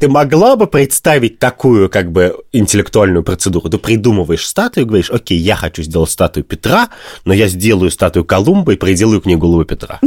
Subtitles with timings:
[0.00, 3.68] Ты могла бы представить такую, как бы, интеллектуальную процедуру?
[3.68, 6.88] Ты придумываешь статую говоришь, окей, я хочу сделать статую Петра,
[7.26, 10.00] но я сделаю статую Колумба и приделаю к ней голову Петра.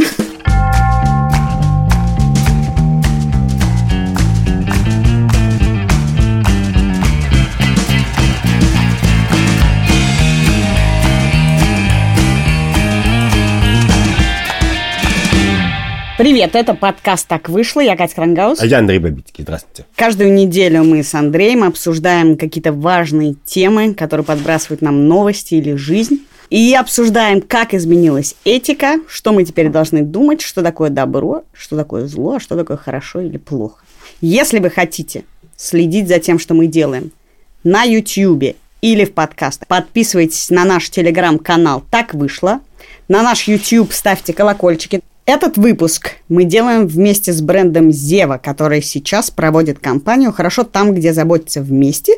[16.15, 17.79] Привет, это подкаст «Так вышло».
[17.79, 18.59] Я Катя Крангаус.
[18.61, 19.43] А я Андрей Бабицкий.
[19.43, 19.85] Здравствуйте.
[19.95, 26.19] Каждую неделю мы с Андреем обсуждаем какие-то важные темы, которые подбрасывают нам новости или жизнь.
[26.51, 32.05] И обсуждаем, как изменилась этика, что мы теперь должны думать, что такое добро, что такое
[32.05, 33.83] зло, а что такое хорошо или плохо.
[34.21, 35.23] Если вы хотите
[35.57, 37.11] следить за тем, что мы делаем
[37.63, 42.59] на YouTube или в подкастах, подписывайтесь на наш телеграм-канал «Так вышло»,
[43.07, 49.31] на наш YouTube ставьте колокольчики, этот выпуск мы делаем вместе с брендом Зева, который сейчас
[49.31, 52.13] проводит кампанию «Хорошо там, где заботятся вместе»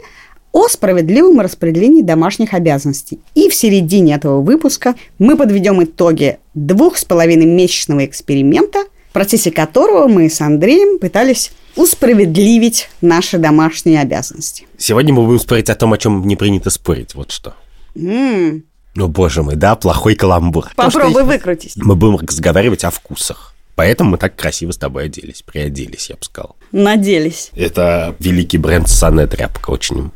[0.51, 3.19] о справедливом распределении домашних обязанностей.
[3.33, 9.51] И в середине этого выпуска мы подведем итоги двух с половиной месячного эксперимента, в процессе
[9.51, 14.65] которого мы с Андреем пытались усправедливить наши домашние обязанности.
[14.77, 17.15] Сегодня мы будем спорить о том, о чем не принято спорить.
[17.15, 17.55] Вот что.
[17.95, 18.63] М-м,
[18.95, 20.71] Ну, боже мой, да, плохой каламбур.
[20.75, 21.75] попробуй выкрутись.
[21.75, 23.53] Мы будем разговаривать о вкусах.
[23.75, 25.41] Поэтому мы так красиво с тобой оделись.
[25.41, 26.55] Приоделись, я бы сказал.
[26.71, 27.51] Наделись.
[27.55, 29.71] Это великий бренд Санэ Тряпка.
[29.71, 30.11] Очень...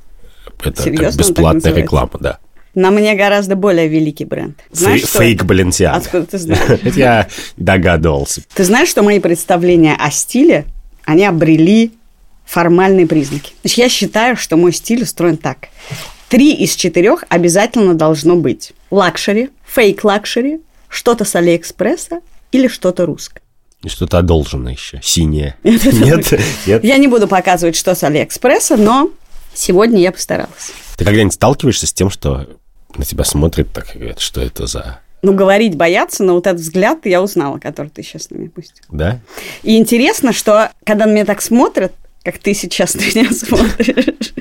[0.64, 2.40] Это Серьезно так бесплатная реклама, да.
[2.76, 4.58] На мне гораздо более великий бренд.
[4.72, 5.46] Знаешь, Фей- что Фейк это?
[5.46, 5.98] Баленсиага.
[5.98, 6.70] Откуда ты знаешь?
[6.84, 7.28] Это я
[7.58, 8.44] догадывался.
[8.54, 10.66] Ты знаешь, что мои представления о стиле,
[11.04, 11.94] они обрели
[12.46, 13.54] формальные признаки.
[13.62, 15.70] Значит, я считаю, что мой стиль устроен так.
[16.30, 18.74] Три из четырех обязательно должно быть.
[18.92, 22.22] Luxury, fake luxury, что-то с Алиэкспресса
[22.52, 23.42] или что-то русское.
[23.84, 25.00] И что-то одолжено еще.
[25.02, 25.56] Синее.
[25.64, 26.34] Нет?
[26.68, 26.84] Нет?
[26.84, 29.10] Я не буду показывать, что с Алиэкспресса, но
[29.56, 30.72] сегодня я постаралась.
[30.98, 32.48] Ты когда-нибудь сталкиваешься с тем, что
[32.96, 35.00] на тебя смотрят так и говорят, что это за...
[35.22, 38.86] Ну, говорить бояться, но вот этот взгляд я узнала, который ты сейчас на меня пустил.
[38.90, 39.20] Да?
[39.64, 41.94] И интересно, что когда на меня так смотрят,
[42.24, 44.34] как ты сейчас на меня смотришь,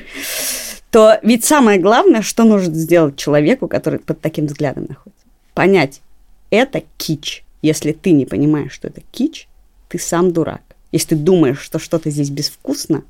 [0.91, 5.25] то ведь самое главное, что нужно сделать человеку, который под таким взглядом находится.
[5.53, 6.01] Понять,
[6.49, 7.43] это кич.
[7.61, 9.47] Если ты не понимаешь, что это кич,
[9.89, 10.61] ты сам дурак.
[10.91, 13.03] Если ты думаешь, что что-то здесь безвкусно,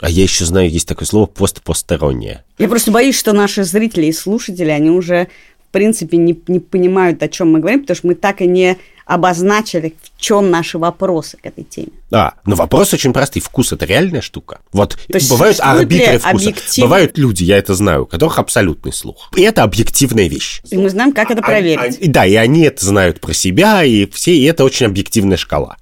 [0.00, 2.44] А я еще знаю, есть такое слово постпостороннее.
[2.58, 5.28] я просто боюсь, что наши зрители и слушатели, они уже,
[5.68, 8.78] в принципе, не, не понимают, о чем мы говорим, потому что мы так и не
[9.06, 11.88] обозначили, в чем наши вопросы к этой теме.
[12.10, 13.40] А, ну вопрос очень простой.
[13.40, 14.58] Вкус это реальная штука.
[14.72, 16.28] Вот То есть бывают арбитры вкуса.
[16.48, 19.30] объектив- Бывают люди, я это знаю, у которых абсолютный слух.
[19.36, 20.60] И это объективная вещь.
[20.70, 21.78] И мы знаем, как это А- проверить.
[21.98, 25.36] а- и да, и они это знают про себя, и все, и это очень объективная
[25.36, 25.76] шкала.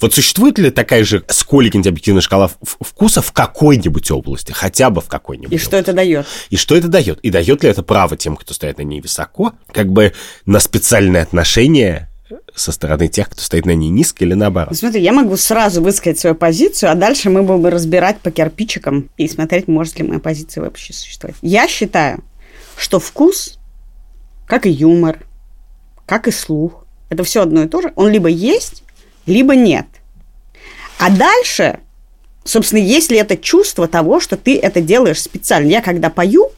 [0.00, 5.06] Вот существует ли такая же сколько-нибудь объективная шкала вкуса в какой-нибудь области, хотя бы в
[5.06, 6.26] какой-нибудь И что это дает?
[6.50, 7.18] И что это дает?
[7.20, 10.12] И дает ли это право тем, кто стоит на ней высоко, как бы
[10.46, 12.07] на специальное отношение
[12.54, 14.70] со стороны тех, кто стоит на ней низко или наоборот?
[14.70, 19.10] Ну, Смотри, я могу сразу высказать свою позицию, а дальше мы будем разбирать по кирпичикам
[19.16, 21.36] и смотреть, может ли моя позиция вообще существовать.
[21.42, 22.22] Я считаю,
[22.76, 23.58] что вкус,
[24.46, 25.20] как и юмор,
[26.06, 28.82] как и слух, это все одно и то же, он либо есть,
[29.26, 29.86] либо нет.
[30.98, 31.80] А дальше,
[32.44, 35.68] собственно, есть ли это чувство того, что ты это делаешь специально.
[35.68, 36.50] Я когда пою,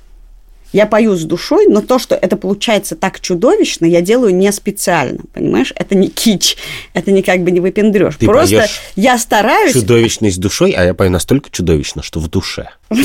[0.73, 5.21] я пою с душой, но то, что это получается так чудовищно, я делаю не специально,
[5.33, 5.73] понимаешь?
[5.77, 6.57] Это не кич,
[6.95, 8.17] это не как бы не выпендрешь.
[8.17, 9.73] Ты Просто я стараюсь...
[9.73, 12.69] Чудовищность душой, а я пою настолько чудовищно, что в душе.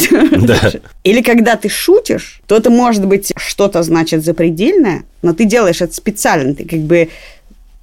[0.45, 0.71] Да.
[1.03, 5.93] Или когда ты шутишь, то это может быть что-то, значит, запредельное, но ты делаешь это
[5.93, 7.09] специально, ты как бы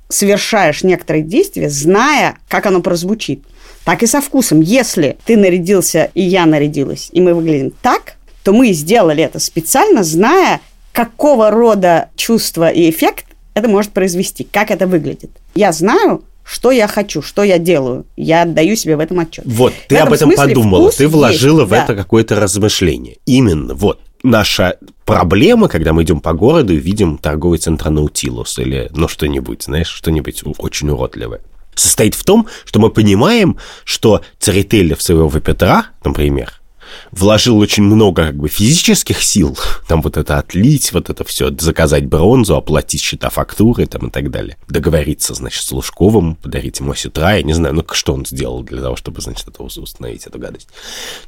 [0.09, 3.43] совершаешь некоторые действия, зная, как оно прозвучит.
[3.85, 4.61] Так и со вкусом.
[4.61, 10.03] Если ты нарядился, и я нарядилась, и мы выглядим так, то мы сделали это специально,
[10.03, 10.61] зная,
[10.93, 15.31] какого рода чувство и эффект это может произвести, как это выглядит.
[15.55, 18.07] Я знаю, что я хочу, что я делаю.
[18.17, 19.45] Я отдаю себе в этом отчет.
[19.47, 21.85] Вот, ты об этом смысле подумала, ты вложила есть, в да.
[21.85, 23.19] это какое-то размышление.
[23.27, 24.01] Именно, вот.
[24.25, 29.65] Наша проблема, когда мы идем по городу и видим торговый центр Наутилус или, ну, что-нибудь,
[29.65, 31.41] знаешь, что-нибудь очень уродливое,
[31.75, 36.62] состоит в том, что мы понимаем, что Церетели в своего Петра, например,
[37.11, 39.57] вложил очень много как бы физических сил,
[39.89, 44.31] там вот это отлить, вот это все, заказать бронзу, оплатить счета фактуры там и так
[44.31, 44.57] далее.
[44.69, 48.81] Договориться, значит, с Лужковым, подарить ему осетра, я не знаю, ну что он сделал для
[48.81, 50.69] того, чтобы, значит, это ус- установить, эту гадость.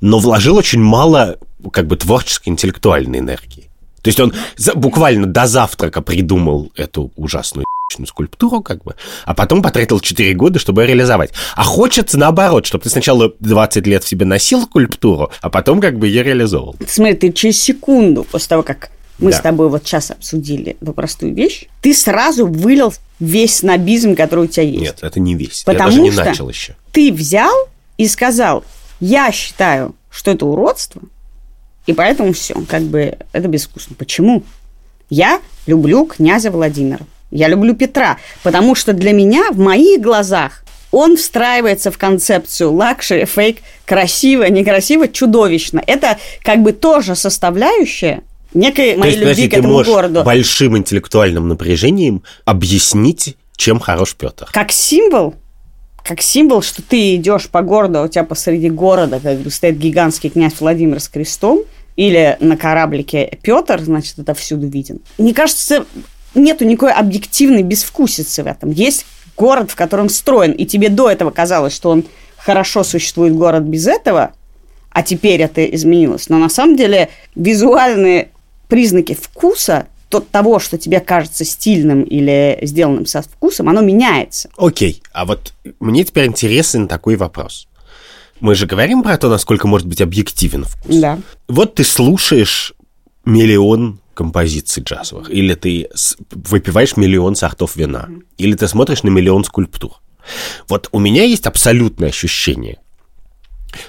[0.00, 1.38] Но вложил очень мало
[1.72, 3.70] как бы творческой, интеллектуальной энергии.
[4.02, 4.34] То есть он
[4.75, 7.64] буквально до завтрака придумал эту ужасную
[8.06, 8.94] скульптуру, как бы,
[9.25, 11.32] а потом потратил 4 года, чтобы ее реализовать.
[11.54, 15.98] А хочется наоборот, чтобы ты сначала 20 лет в себе носил скульптуру, а потом как
[15.98, 16.75] бы ее реализовал.
[16.86, 19.38] Смотри, ты через секунду после того, как мы Да.
[19.38, 24.48] с тобой вот сейчас обсудили эту простую вещь, ты сразу вылил весь снобизм, который у
[24.48, 24.80] тебя есть.
[24.82, 25.62] Нет, это не весь.
[25.64, 26.75] Потому Я даже не что начал еще.
[26.90, 27.54] ты взял
[27.96, 28.64] и сказал,
[28.98, 31.02] я считаю, что это уродство,
[31.87, 33.94] и поэтому все, как бы это безвкусно.
[33.96, 34.42] Почему?
[35.10, 37.00] Я люблю князя Владимира.
[37.34, 43.25] Я люблю Петра, потому что для меня, в моих глазах, он встраивается в концепцию luxury,
[43.25, 45.82] fake, красиво, некрасиво, чудовищно.
[45.84, 48.22] Это как бы тоже составляющая
[48.54, 50.22] некой То моей есть, любви подожди, к ты этому можешь городу.
[50.22, 54.48] большим интеллектуальным напряжением объяснить, чем хорош Петр.
[54.52, 55.34] как символ,
[56.04, 59.76] как символ, что ты идешь по городу, а у тебя посреди города как бы, стоит
[59.76, 61.64] гигантский князь Владимир с крестом,
[61.96, 65.00] или на кораблике Петр, значит, это всюду виден.
[65.19, 65.84] Мне кажется,
[66.34, 68.70] нету никакой объективной безвкусицы в этом.
[68.70, 72.04] Есть город, в котором строен, и тебе до этого казалось, что он
[72.36, 74.32] хорошо существует город без этого,
[74.90, 76.28] а теперь это изменилось.
[76.28, 78.31] Но на самом деле визуальные
[78.69, 84.48] признаки вкуса, то, того, что тебе кажется стильным или сделанным со вкусом, оно меняется.
[84.56, 87.66] Окей, а вот мне теперь интересен такой вопрос.
[88.40, 90.96] Мы же говорим про то, насколько может быть объективен вкус.
[90.96, 91.19] Да.
[91.48, 92.75] Вот ты слушаешь
[93.25, 95.88] миллион композиций джазовых, или ты
[96.31, 98.08] выпиваешь миллион сортов вина,
[98.38, 100.00] или ты смотришь на миллион скульптур.
[100.69, 102.78] Вот у меня есть абсолютное ощущение,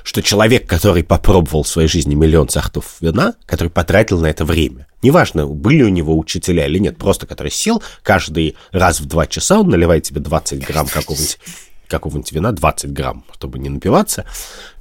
[0.04, 4.88] что человек, который попробовал в своей жизни миллион сортов вина, который потратил на это время,
[5.02, 9.60] неважно, были у него учителя или нет, просто который сел каждый раз в два часа,
[9.60, 11.40] он наливает тебе 20 грамм какого-нибудь
[11.88, 14.26] какого-нибудь вина, 20 грамм, чтобы не напиваться,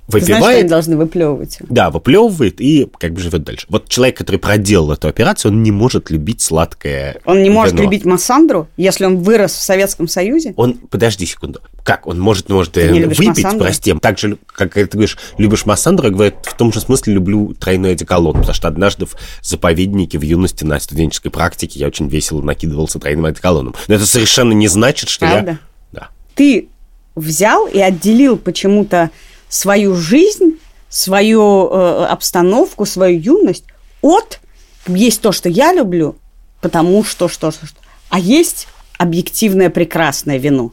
[0.07, 1.59] Ты знаешь, что они выпивает, должны выплевывать?
[1.69, 3.67] да, выплевывает и как бы живет дальше.
[3.71, 7.85] Вот человек, который проделал эту операцию, он не может любить сладкое Он не может вино.
[7.85, 10.53] любить Массандру, если он вырос в Советском Союзе?
[10.57, 13.61] Он, подожди секунду, как он может, может э, выпить, Массандру?
[13.61, 17.55] прости, так же, как ты говоришь, любишь Массандру, я говорю, в том же смысле люблю
[17.55, 22.43] тройной одеколон, потому что однажды в заповеднике в юности на студенческой практике я очень весело
[22.43, 23.75] накидывался тройным одеколоном.
[23.89, 25.51] Но это совершенно не значит, что Правда?
[25.53, 25.59] я...
[25.93, 26.09] Да.
[26.35, 26.69] Ты
[27.15, 29.11] взял и отделил почему-то
[29.55, 30.59] свою жизнь,
[30.89, 33.65] свою э, обстановку, свою юность
[34.03, 34.41] от
[34.89, 36.17] есть то, что я люблю,
[36.61, 37.79] потому что что что, что.
[38.09, 38.67] а есть
[38.99, 40.73] объективное прекрасное вино.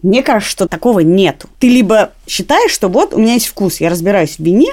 [0.00, 1.48] Мне кажется, что такого нету.
[1.58, 4.72] Ты либо считаешь, что вот у меня есть вкус, я разбираюсь в вине,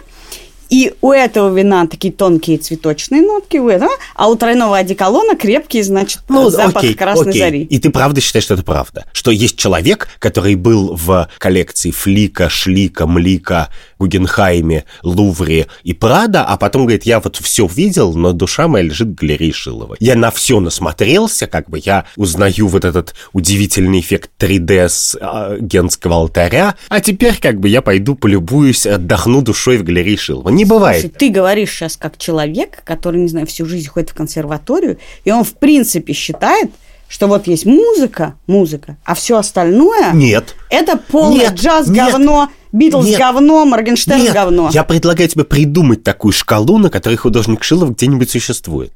[0.69, 5.81] и у этого вина такие тонкие цветочные нотки, у этого, а у тройного одеколона крепкий,
[5.81, 7.41] значит, запах Ну, окей, красной окей.
[7.41, 7.63] зари.
[7.63, 9.05] И ты правда считаешь, что это правда?
[9.11, 13.69] Что есть человек, который был в коллекции Флика, Шлика, Млика,
[13.99, 19.09] Гугенхайме, Лувре и Прада, а потом говорит, я вот все видел, но душа моя лежит
[19.09, 19.97] в галерее Шилова.
[19.99, 25.57] Я на все насмотрелся, как бы я узнаю вот этот удивительный эффект 3D с а,
[25.59, 30.49] генского алтаря, а теперь как бы я пойду полюбуюсь, отдохну душой в галерее Шилова.
[30.49, 31.01] Не бывает.
[31.01, 35.31] Слушай, ты говоришь сейчас как человек, который, не знаю, всю жизнь ходит в консерваторию, и
[35.31, 36.71] он, в принципе, считает,
[37.09, 40.55] что вот есть музыка, музыка, а все остальное Нет.
[40.69, 44.69] это полное Нет, джаз нет, говно, Битлз нет, говно, Моргенштерн Нет, говно.
[44.73, 48.93] я предлагаю тебе придумать такую шкалу, на которой художник Шилов где-нибудь существует.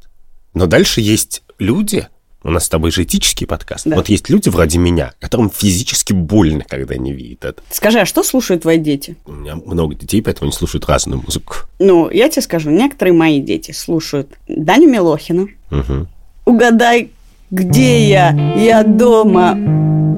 [0.54, 2.08] Но дальше есть люди,
[2.44, 3.96] у нас с тобой же этический подкаст, Да.
[3.96, 7.64] вот есть люди вроде меня, которым физически больно, когда они видят это.
[7.72, 9.16] Скажи, а что слушают твои дети?
[9.26, 11.56] У меня много детей, поэтому они слушают разную музыку.
[11.80, 15.48] Ну, я тебе скажу, некоторые мои дети слушают Даню Милохина.
[15.72, 16.08] Мгм.
[16.46, 17.10] Угадай,
[17.50, 18.32] где я?
[18.56, 19.54] Я дома.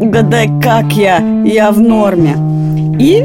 [0.01, 1.19] Угадай, как я?
[1.45, 2.35] Я в норме.
[2.99, 3.23] И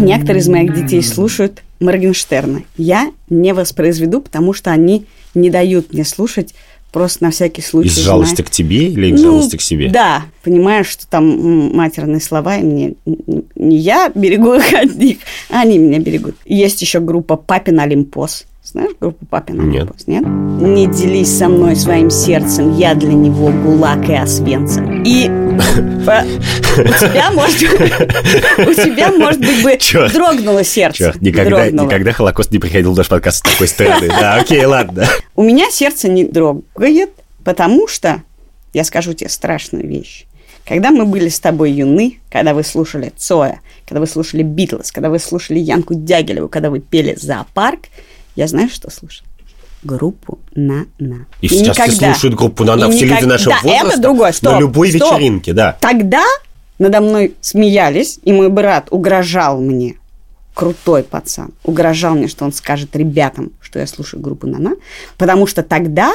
[0.00, 2.62] некоторые из моих детей слушают Моргенштерна.
[2.76, 6.54] Я не воспроизведу, потому что они не дают мне слушать
[6.92, 7.88] просто на всякий случай.
[7.88, 8.46] Из жалости зная.
[8.46, 9.90] к тебе или из Ну, жалости к себе?
[9.90, 12.94] Да, понимаешь, что там матерные слова, и мне
[13.56, 15.18] не я берегу их от них,
[15.50, 16.36] а они меня берегут.
[16.46, 18.46] Есть еще группа Папин Олимпос.
[18.64, 19.88] Знаешь группу Папин Нет.
[20.06, 20.24] Нет?
[20.26, 25.02] Не делись со мной своим сердцем, я для него гулаг и освенцем.
[25.04, 25.26] И
[26.06, 26.24] по-
[26.80, 30.12] у тебя, может, у тебя, может быть, бы Чёрт.
[30.14, 30.98] дрогнуло сердце.
[30.98, 31.86] Черт, никогда, Дрогнуло.
[31.86, 34.08] никогда Холокост не приходил в наш подкаст с такой стороны.
[34.08, 35.06] Да, окей, ладно.
[35.36, 37.10] У меня сердце не дрогает,
[37.44, 38.22] потому что,
[38.72, 40.24] я скажу тебе страшную вещь.
[40.66, 45.10] Когда мы были с тобой юны, когда вы слушали Цоя, когда вы слушали Битлз, когда
[45.10, 47.80] вы слушали Янку Дягилеву, когда вы пели «Зоопарк»,
[48.36, 49.24] я знаю, что слушал?
[49.82, 51.26] Группу «На-на».
[51.42, 54.58] И сейчас никогда- слушают группу «На-на», люди никак- нашего да, возраста это другое, стоп, на
[54.60, 55.12] любой стоп.
[55.12, 55.76] вечеринке, да.
[55.80, 56.24] Тогда
[56.78, 59.96] надо мной смеялись, и мой брат угрожал мне,
[60.54, 64.72] крутой пацан, угрожал мне, что он скажет ребятам, что я слушаю группу «Нана»,
[65.18, 66.14] потому что тогда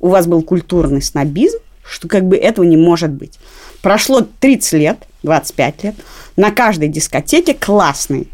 [0.00, 3.38] у вас был культурный снобизм, что как бы этого не может быть.
[3.82, 5.94] Прошло 30 лет, 25 лет,
[6.36, 8.28] на каждой дискотеке классный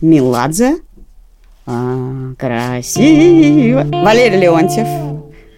[0.00, 0.78] Меладзе,
[1.66, 4.86] а, красиво, Валерий Леонтьев,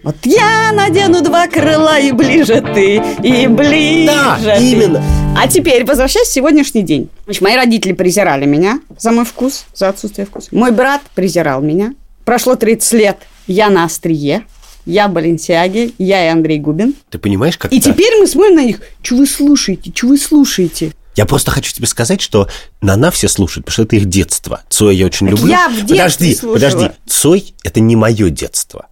[0.03, 4.63] вот я надену два крыла и ближе ты, и ближе Да, ты.
[4.71, 5.03] именно.
[5.37, 7.09] А теперь, возвращаясь в сегодняшний день.
[7.25, 10.49] Значит, мои родители презирали меня за мой вкус, за отсутствие вкуса.
[10.51, 11.93] Мой брат презирал меня.
[12.23, 14.43] Прошло 30 лет, я на острие.
[14.85, 16.93] Я в Баленсиаге, я и Андрей Губин.
[17.09, 18.81] Ты понимаешь, как И это- теперь мы смотрим на них.
[19.01, 19.91] Что вы слушаете?
[19.93, 20.91] Что вы слушаете?
[21.15, 22.49] Я просто хочу тебе сказать, что
[22.81, 24.61] Нана все слушают, потому что это их детство.
[24.69, 25.51] Цой я очень Так люблю.
[25.51, 26.53] я в детстве подожди, слушала.
[26.53, 26.91] подожди.
[27.07, 28.87] Цой это не мое детство.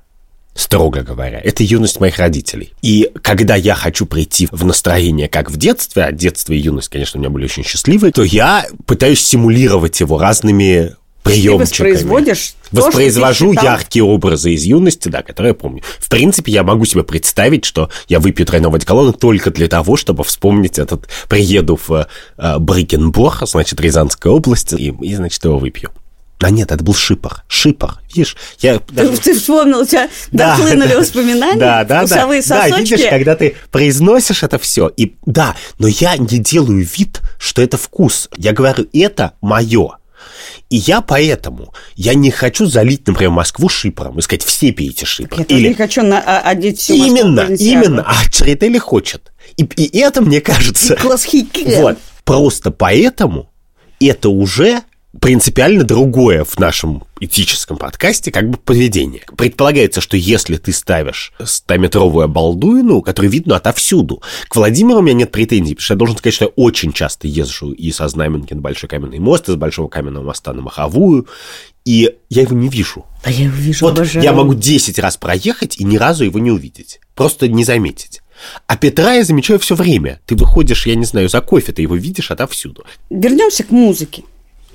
[0.55, 2.73] Строго говоря, это юность моих родителей.
[2.83, 7.17] И когда я хочу прийти в настроение, как в детстве, а детство и юность, конечно,
[7.17, 11.89] у меня были очень счастливые, то я пытаюсь симулировать его разными приемчиками.
[11.91, 13.65] воспроизводишь то, Воспроизвожу читал?
[13.65, 15.81] яркие образы из юности, да, которые я помню.
[15.99, 20.23] В принципе, я могу себе представить, что я выпью тройного одеколона только для того, чтобы
[20.23, 21.07] вспомнить этот...
[21.29, 25.91] Приеду в э, Брикенбор, значит, Рязанская область, и, и, значит, его выпью.
[26.39, 27.43] А нет, это был шипор.
[27.47, 28.35] Шипор, видишь?
[28.59, 30.99] Я Ты, даже- ты вспомнил, у тебя Да, дохлынули да.
[30.99, 32.47] воспоминания, Да, да, вкусовые да.
[32.55, 32.91] Да, сосочки.
[32.95, 37.77] видишь, когда ты произносишь это все, и да, но я не делаю вид, что это
[37.77, 38.29] вкус.
[38.35, 39.91] Я говорю, это мое.
[40.69, 45.39] И я поэтому, я не хочу залить, например, Москву шипором и сказать, все пейте шипор.
[45.39, 48.03] Я тоже не хочу на, а, одеть всю Именно, именно.
[48.07, 49.31] А Чарители хочет.
[49.57, 50.95] И, и это, мне кажется...
[51.25, 51.81] Хикен.
[51.81, 51.97] Вот.
[52.23, 53.51] Просто поэтому
[53.99, 54.81] это уже
[55.19, 59.21] принципиально другое в нашем этическом подкасте как бы поведение.
[59.37, 65.31] Предполагается, что если ты ставишь 100-метровую обалдуину, которую видно отовсюду, к Владимиру у меня нет
[65.31, 68.61] претензий, потому что я должен сказать, что я очень часто езжу и со Знаменки на
[68.61, 71.27] Большой Каменный мост, и с Большого Каменного моста на Маховую,
[71.85, 73.05] и я его не вижу.
[73.23, 74.23] А я его вижу, Вот обожаю.
[74.23, 76.99] я могу 10 раз проехать и ни разу его не увидеть.
[77.15, 78.21] Просто не заметить.
[78.67, 80.19] А Петра я замечаю все время.
[80.25, 82.83] Ты выходишь, я не знаю, за кофе, ты его видишь отовсюду.
[83.09, 84.23] Вернемся к музыке.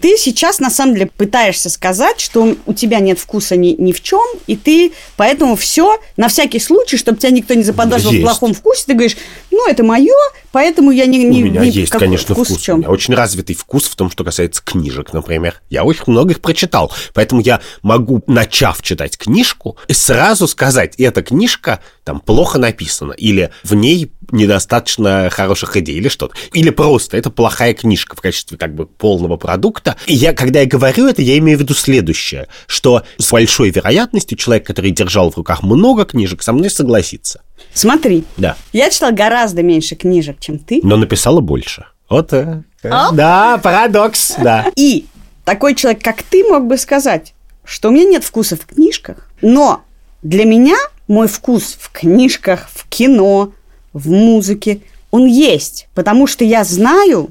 [0.01, 4.03] Ты сейчас, на самом деле, пытаешься сказать, что у тебя нет вкуса ни, ни в
[4.03, 8.25] чем, и ты поэтому все, на всякий случай, чтобы тебя никто не заподозрил в Есть.
[8.25, 9.17] плохом вкусе, ты говоришь,
[9.51, 10.13] ну, это мое,
[10.53, 11.19] поэтому я не...
[11.25, 12.51] не У меня не- есть, конечно, вкус.
[12.51, 12.77] в чем.
[12.77, 15.61] У меня очень развитый вкус в том, что касается книжек, например.
[15.69, 16.93] Я очень много их прочитал.
[17.15, 23.51] Поэтому я могу, начав читать книжку, и сразу сказать, эта книжка там плохо написана, или
[23.65, 26.35] в ней недостаточно хороших идей, или что-то.
[26.53, 29.97] Или просто это плохая книжка в качестве как бы полного продукта.
[30.07, 34.37] И я, когда я говорю это, я имею в виду следующее, что с большой вероятностью
[34.39, 37.43] человек, который держал в руках много книжек, со мной согласится.
[37.73, 38.57] Смотри, Да.
[38.73, 41.87] я читал гораздо меньше книжек, чем ты, Но написала больше.
[42.09, 42.33] Вот.
[42.33, 43.13] э, э, А?
[43.13, 44.67] Да, парадокс, да.
[44.77, 45.07] И
[45.45, 49.83] такой человек, как ты, мог бы сказать, что у меня нет вкуса в книжках, но
[50.23, 53.53] для меня мой вкус в книжках, в кино,
[53.93, 54.81] в музыке,
[55.11, 57.31] он есть, потому что я знаю,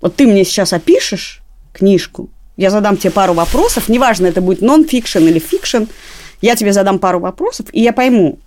[0.00, 5.18] вот ты мне сейчас опишешь книжку, я задам тебе пару вопросов, неважно, это будет нон-фикшн
[5.18, 5.84] или fiction,
[6.40, 8.38] я тебе задам пару вопросов, и я пойму,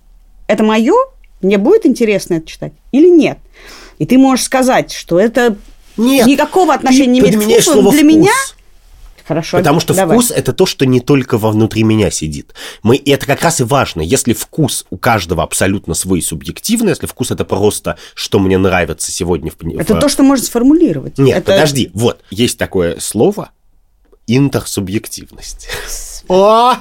[0.46, 0.94] это мое,
[1.40, 3.38] мне будет интересно это читать или нет.
[3.98, 5.56] И ты можешь сказать, что это
[5.96, 6.26] Нет.
[6.26, 8.14] никакого отношения не имеет к вкусу, но для «вкус».
[8.14, 8.32] меня
[9.28, 9.58] Хорошо.
[9.58, 10.16] Потому что давай.
[10.16, 12.54] вкус это то, что не только во внутри меня сидит.
[12.82, 14.00] Мы, и это как раз и важно.
[14.00, 19.50] Если вкус у каждого абсолютно свой субъективный, если вкус это просто, что мне нравится сегодня
[19.50, 19.78] в...
[19.78, 21.18] Это в- то, что можно сформулировать.
[21.18, 21.90] Нет, Это- подожди.
[21.92, 23.50] Вот, есть такое слово
[24.26, 25.68] интерсубъективность.
[26.28, 26.76] О!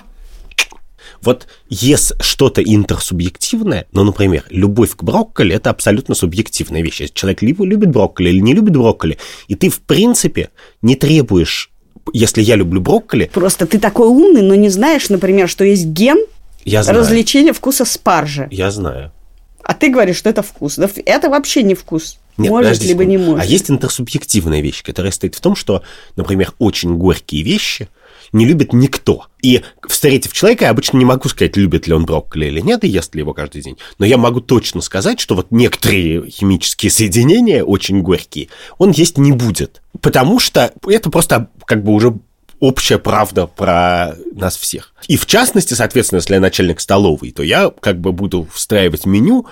[1.21, 7.01] Вот есть что-то интерсубъективное, ну, например, любовь к брокколи– это абсолютно субъективная вещь.
[7.01, 9.17] Если человек либо любит брокколи или не любит брокколи,
[9.49, 10.49] и ты, в принципе,
[10.81, 11.71] не требуешь,
[12.13, 16.17] если я люблю брокколи, Просто ты такой умный, но не знаешь, например, что есть ген
[16.65, 16.99] я знаю.
[16.99, 18.47] развлечения вкуса спаржи.
[18.51, 19.11] Я знаю.
[19.63, 20.75] А ты говоришь, что это вкус.
[20.77, 22.19] Да это вообще не вкус.
[22.37, 23.31] Нет, может, подожди либо не секунду.
[23.31, 23.47] может.
[23.47, 25.81] А есть интерсубъективная вещь, которая стоит в том, что,
[26.15, 27.89] например, очень горькие вещи
[28.31, 29.27] не любит никто.
[29.41, 32.87] И встретив человека, я обычно не могу сказать, любит ли он брокколи или нет, и
[32.87, 33.77] ест ли его каждый день.
[33.99, 39.31] Но я могу точно сказать, что вот некоторые химические соединения, очень горькие, он есть не
[39.31, 39.81] будет.
[40.01, 42.17] Потому что это просто как бы уже
[42.59, 44.93] общая правда про нас всех.
[45.07, 49.45] И в частности, соответственно, если я начальник столовой, то я как бы буду встраивать меню,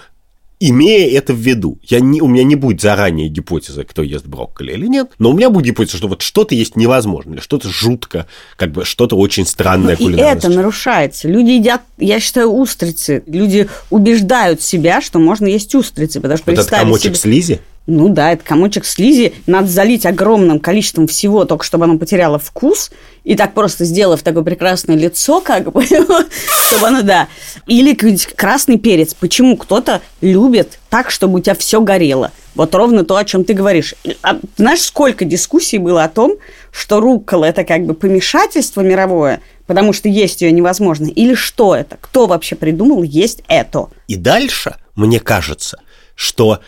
[0.59, 1.77] имея это в виду.
[1.83, 5.33] Я не, у меня не будет заранее гипотезы, кто ест брокколи или нет, но у
[5.33, 9.45] меня будет гипотеза, что вот что-то есть невозможно, или что-то жутко, как бы что-то очень
[9.45, 11.27] странное Ну, И это нарушается.
[11.27, 13.24] Люди едят, я считаю, устрицы.
[13.27, 17.59] Люди убеждают себя, что можно есть устрицы, потому что Вот этот представить комочек себе- слизи?
[17.87, 19.35] Ну да, это комочек слизи.
[19.45, 22.91] Надо залить огромным количеством всего, только чтобы оно потеряло вкус.
[23.23, 25.85] И так просто сделав такое прекрасное лицо, как бы,
[26.67, 27.27] чтобы оно, да.
[27.67, 27.95] Или
[28.35, 29.13] красный перец.
[29.13, 32.31] Почему кто-то любит так, чтобы у тебя все горело?
[32.55, 33.93] Вот ровно то, о чем ты говоришь.
[34.23, 36.37] А, знаешь, сколько дискуссий было о том,
[36.71, 41.05] что руккола– это как бы помешательство мировое, потому что есть ее невозможно.
[41.07, 41.97] Или что это?
[42.01, 43.89] Кто вообще придумал есть это?
[44.07, 45.79] И дальше, мне кажется,
[46.15, 46.61] что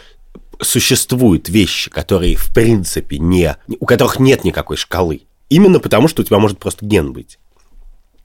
[0.62, 3.56] существуют вещи, которые в принципе не...
[3.80, 5.22] у которых нет никакой шкалы.
[5.50, 7.40] Именно потому, что у тебя может просто ген быть.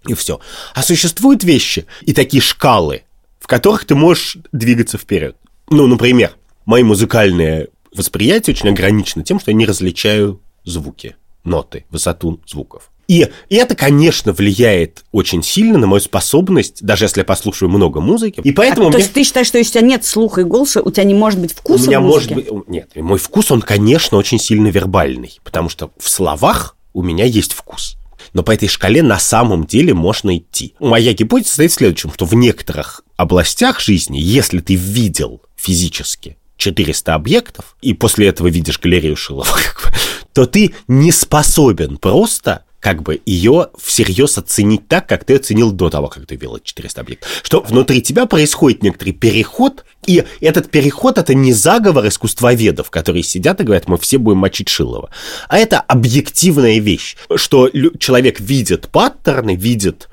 [0.06, 0.40] И все.
[0.74, 3.02] А существуют вещи и такие шкалы,
[3.38, 5.36] в которых ты можешь двигаться вперед.
[5.70, 6.32] Ну, например,
[6.64, 12.91] мои музыкальные восприятие очень ограничено тем, что я не различаю звуки, ноты, высоту звуков.
[13.12, 18.00] И, и это, конечно, влияет очень сильно на мою способность, даже если я послушаю много
[18.00, 18.40] музыки.
[18.42, 18.92] И поэтому а, мне...
[18.92, 21.12] То есть ты считаешь, что если у тебя нет слуха и голоса, у тебя не
[21.12, 22.48] может быть вкуса У меня в может быть...
[22.68, 27.52] Нет, мой вкус, он, конечно, очень сильно вербальный, потому что в словах у меня есть
[27.52, 27.96] вкус.
[28.32, 30.74] Но по этой шкале на самом деле можно идти.
[30.80, 37.14] Моя гипотеза состоит в следующем, что в некоторых областях жизни, если ты видел физически 400
[37.14, 39.54] объектов, и после этого видишь галерею Шилова,
[40.32, 45.88] то ты не способен просто как бы ее всерьез оценить так, как ты оценил до
[45.88, 47.30] того, как ты видел 400 объектов.
[47.44, 53.60] Что внутри тебя происходит некоторый переход, и этот переход это не заговор искусствоведов, которые сидят
[53.60, 55.10] и говорят, мы все будем мочить Шилова,
[55.48, 57.70] а это объективная вещь, что
[58.00, 60.08] человек видит паттерны, видит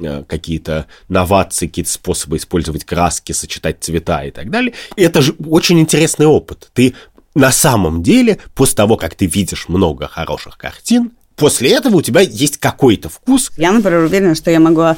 [0.00, 4.72] э, какие-то новации, какие-то способы использовать краски, сочетать цвета и так далее.
[4.96, 6.70] И это же очень интересный опыт.
[6.72, 6.94] Ты
[7.34, 12.20] на самом деле, после того, как ты видишь много хороших картин, после этого у тебя
[12.20, 13.50] есть какой-то вкус.
[13.56, 14.96] Я, например, уверена, что я могу а,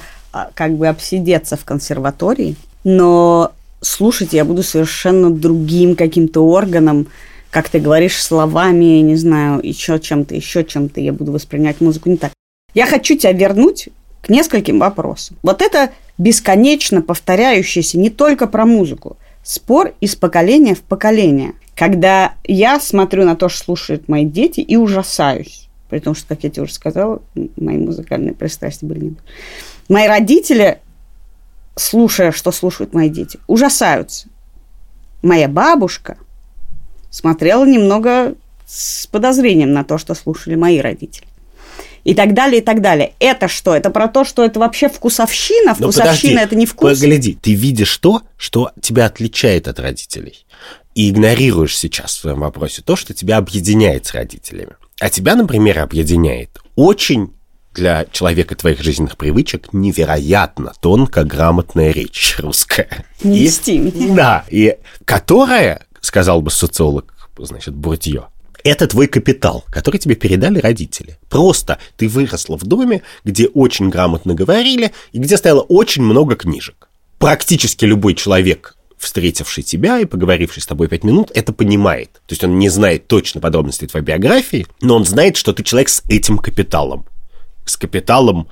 [0.55, 7.09] как бы обсидеться в консерватории, но слушать я буду совершенно другим каким-то органом,
[7.51, 12.17] как ты говоришь, словами, не знаю, еще чем-то, еще чем-то я буду воспринимать музыку не
[12.17, 12.33] так.
[12.75, 13.89] Я хочу тебя вернуть
[14.21, 15.37] к нескольким вопросам.
[15.43, 21.55] Вот это бесконечно повторяющееся не только про музыку, спор из поколения в поколение.
[21.75, 26.45] Когда я смотрю на то, что слушают мои дети, и ужасаюсь при том, что, как
[26.45, 27.23] я тебе уже сказала,
[27.57, 29.17] мои музыкальные пристрастия были не...
[29.89, 30.81] Мои родители,
[31.77, 34.29] слушая, что слушают мои дети, ужасаются.
[35.23, 36.19] Моя бабушка
[37.11, 38.35] смотрела немного
[38.67, 41.27] с подозрением на то, что слушали мои родители.
[42.05, 43.15] И так далее, и так далее.
[43.19, 43.75] Это что?
[43.75, 45.75] Это про то, что это вообще вкусовщина?
[45.75, 47.01] Вкусовщина подожди, это не вкус?
[47.01, 50.47] Погляди, ты видишь то, что тебя отличает от родителей.
[50.95, 54.75] И игнорируешь сейчас в своем вопросе то, что тебя объединяет с родителями.
[54.99, 57.35] А тебя, например, объединяет очень
[57.75, 62.89] для человека твоих жизненных привычек невероятно тонко грамотная речь русская.
[63.23, 63.51] Не и,
[64.15, 68.29] Да, и которая, сказал бы социолог, значит, Бурдье,
[68.65, 71.19] это твой капитал, который тебе передали родители.
[71.29, 76.89] Просто ты выросла в доме, где очень грамотно говорили и где стояло очень много книжек.
[77.19, 82.13] Практически любой человек встретивший тебя и поговоривший с тобой пять минут, это понимает.
[82.27, 85.89] То есть он не знает точно подробностей твоей биографии, но он знает, что ты человек
[85.89, 87.07] с этим капиталом.
[87.67, 88.49] С капиталом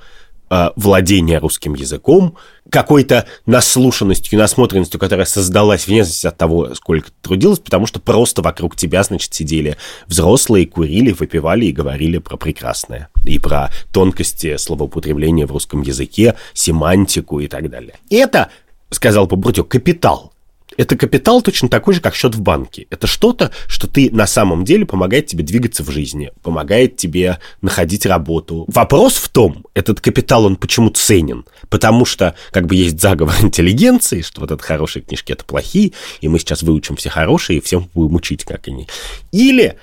[0.49, 2.37] э, владения русским языком,
[2.69, 8.41] какой-то наслушанностью, насмотренностью, которая создалась вне зависимости от того, сколько ты трудилась, потому что просто
[8.41, 9.77] вокруг тебя, значит, сидели
[10.07, 13.09] взрослые, курили, выпивали и говорили про прекрасное.
[13.25, 17.95] И про тонкости словоупотребления в русском языке, семантику и так далее.
[18.09, 18.49] Это,
[18.91, 20.34] сказал Побрутюк, капитал
[20.77, 22.87] это капитал точно такой же, как счет в банке.
[22.89, 28.05] Это что-то, что ты на самом деле помогает тебе двигаться в жизни, помогает тебе находить
[28.05, 28.65] работу.
[28.67, 31.45] Вопрос в том, этот капитал, он почему ценен?
[31.69, 36.27] Потому что, как бы, есть заговор интеллигенции, что вот это хорошие книжки, это плохие, и
[36.27, 38.87] мы сейчас выучим все хорошие, и всем будем учить, как они.
[39.31, 39.75] Или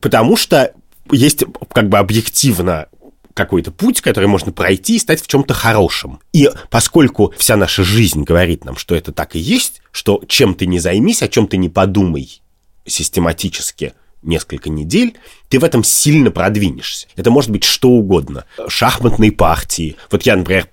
[0.00, 0.72] потому что
[1.10, 2.86] есть как бы объективно
[3.34, 6.20] какой-то путь, который можно пройти и стать в чем-то хорошим.
[6.32, 10.66] И поскольку вся наша жизнь говорит нам, что это так и есть, что чем ты
[10.66, 12.40] не займись, о чем ты не подумай
[12.86, 13.92] систематически
[14.24, 15.16] несколько недель,
[15.48, 17.06] ты в этом сильно продвинешься.
[17.14, 18.44] Это может быть что угодно.
[18.68, 19.96] Шахматные партии.
[20.10, 20.66] Вот я, например,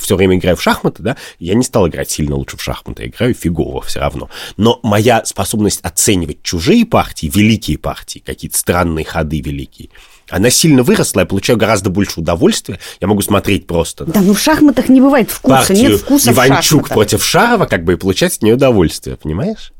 [0.00, 3.08] все время играю в шахматы, да, я не стал играть сильно лучше в шахматы, я
[3.08, 4.30] играю фигово все равно.
[4.56, 9.90] Но моя способность оценивать чужие партии, великие партии, какие-то странные ходы великие,
[10.28, 12.78] она сильно выросла, я получаю гораздо больше удовольствия.
[13.00, 14.04] Я могу смотреть просто.
[14.04, 17.92] Да, ну в шахматах не бывает вкуса, партию нет вкуса Иванчук против Шарова, как бы
[17.92, 19.72] и получать с нее удовольствие, понимаешь?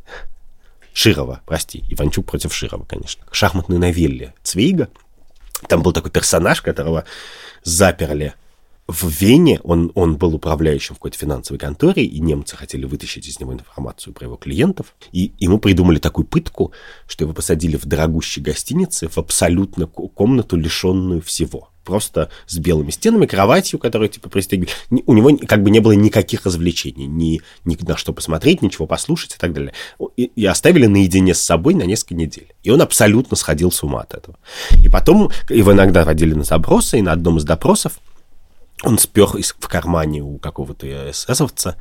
[0.92, 3.24] Широва, прости, Иванчук против Широва, конечно.
[3.30, 4.88] Шахматной новелле Цвейга.
[5.68, 7.04] Там был такой персонаж, которого
[7.62, 8.34] заперли
[8.88, 13.40] в Вене он, он был управляющим в какой-то финансовой конторе, и немцы хотели вытащить из
[13.40, 14.94] него информацию про его клиентов.
[15.12, 16.72] И ему придумали такую пытку,
[17.08, 23.26] что его посадили в дорогущей гостинице в абсолютно комнату, лишенную всего просто с белыми стенами,
[23.26, 24.72] кроватью, которую типа пристегивали.
[24.90, 29.36] У него как бы не было никаких развлечений, ни, ни на что посмотреть, ничего послушать
[29.36, 29.72] и так далее.
[30.16, 32.52] И, и оставили наедине с собой на несколько недель.
[32.64, 34.36] И он абсолютно сходил с ума от этого.
[34.82, 38.00] И потом его иногда водили на допросы, и на одном из допросов
[38.82, 41.76] он спер в кармане у какого-то эсэсовца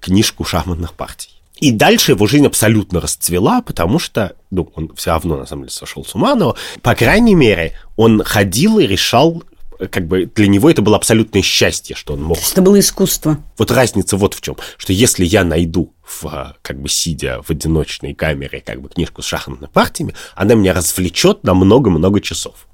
[0.00, 1.30] книжку шахматных партий.
[1.60, 5.72] И дальше его жизнь абсолютно расцвела, потому что, ну, он все равно, на самом деле,
[5.72, 9.44] сошел с ума, но, по крайней мере, он ходил и решал
[9.90, 12.38] как бы для него это было абсолютное счастье, что он мог.
[12.38, 13.38] Это было искусство.
[13.58, 18.14] Вот разница вот в чем, что если я найду, в, как бы сидя в одиночной
[18.14, 22.66] камере, как бы книжку с шахматными партиями, она меня развлечет на много-много часов.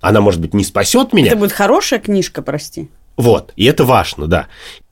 [0.00, 1.28] Она, может быть, не спасет меня.
[1.28, 2.88] Это будет хорошая книжка, прости.
[3.16, 4.46] Вот, и это важно, да.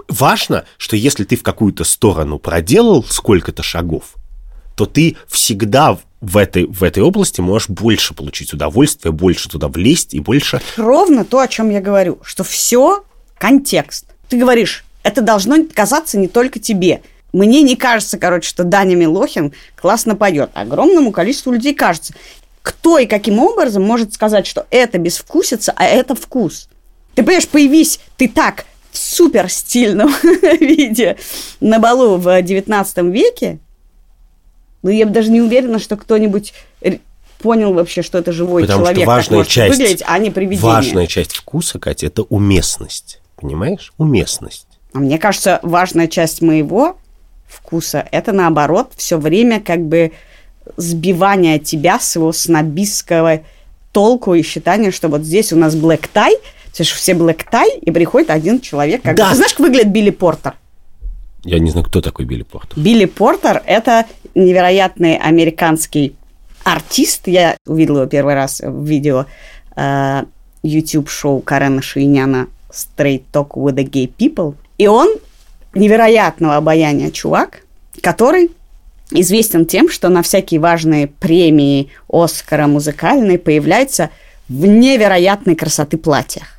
[0.09, 4.15] Важно, что если ты в какую-то сторону проделал сколько-то шагов,
[4.75, 10.15] то ты всегда в этой, в этой области можешь больше получить удовольствия, больше туда влезть
[10.15, 10.61] и больше...
[10.77, 13.05] Ровно то, о чем я говорю, что все
[13.39, 14.07] контекст.
[14.29, 17.03] Ты говоришь, это должно казаться не только тебе.
[17.33, 20.51] Мне не кажется, короче, что Даня Милохин классно поет.
[20.55, 22.15] Огромному количеству людей кажется
[22.67, 26.69] кто и каким образом может сказать, что это безвкусица, а это вкус?
[27.15, 30.13] Ты понимаешь, появись ты так в супер стильном
[30.61, 31.17] виде
[31.61, 33.61] на балу в 19 веке,
[34.83, 36.55] ну, я бы даже не уверена, что кто-нибудь
[37.39, 40.63] понял вообще, что это живой Потому человек, что важная часть, выглядеть, а не привидение.
[40.63, 43.21] Важная часть вкуса, Катя, это уместность.
[43.37, 43.93] Понимаешь?
[43.97, 44.67] Уместность.
[44.93, 46.97] А мне кажется, важная часть моего
[47.47, 50.11] вкуса это наоборот все время как бы
[50.77, 53.41] сбивание тебя с его снобистского
[53.93, 56.35] толку и считания, что вот здесь у нас black tie,
[56.73, 59.03] все же все black tie, и приходит один человек.
[59.03, 59.17] Как...
[59.17, 59.31] Да.
[59.31, 60.55] Ты знаешь, как выглядит Билли Портер?
[61.45, 62.79] Я не знаю, кто такой Билли Портер.
[62.79, 66.15] Билли Портер– это невероятный американский
[66.65, 67.29] артист.
[67.29, 69.27] Я увидела его первый раз в видео
[69.77, 70.25] э,
[70.63, 74.57] YouTube-шоу Карена Шииняна «Straight Talk with the Gay People».
[74.77, 75.09] И он
[75.75, 77.63] невероятного обаяния чувак,
[78.03, 78.51] который
[79.11, 84.11] известен тем, что на всякие важные премии Оскара музыкальные появляется
[84.49, 86.57] в невероятной красоты платьях.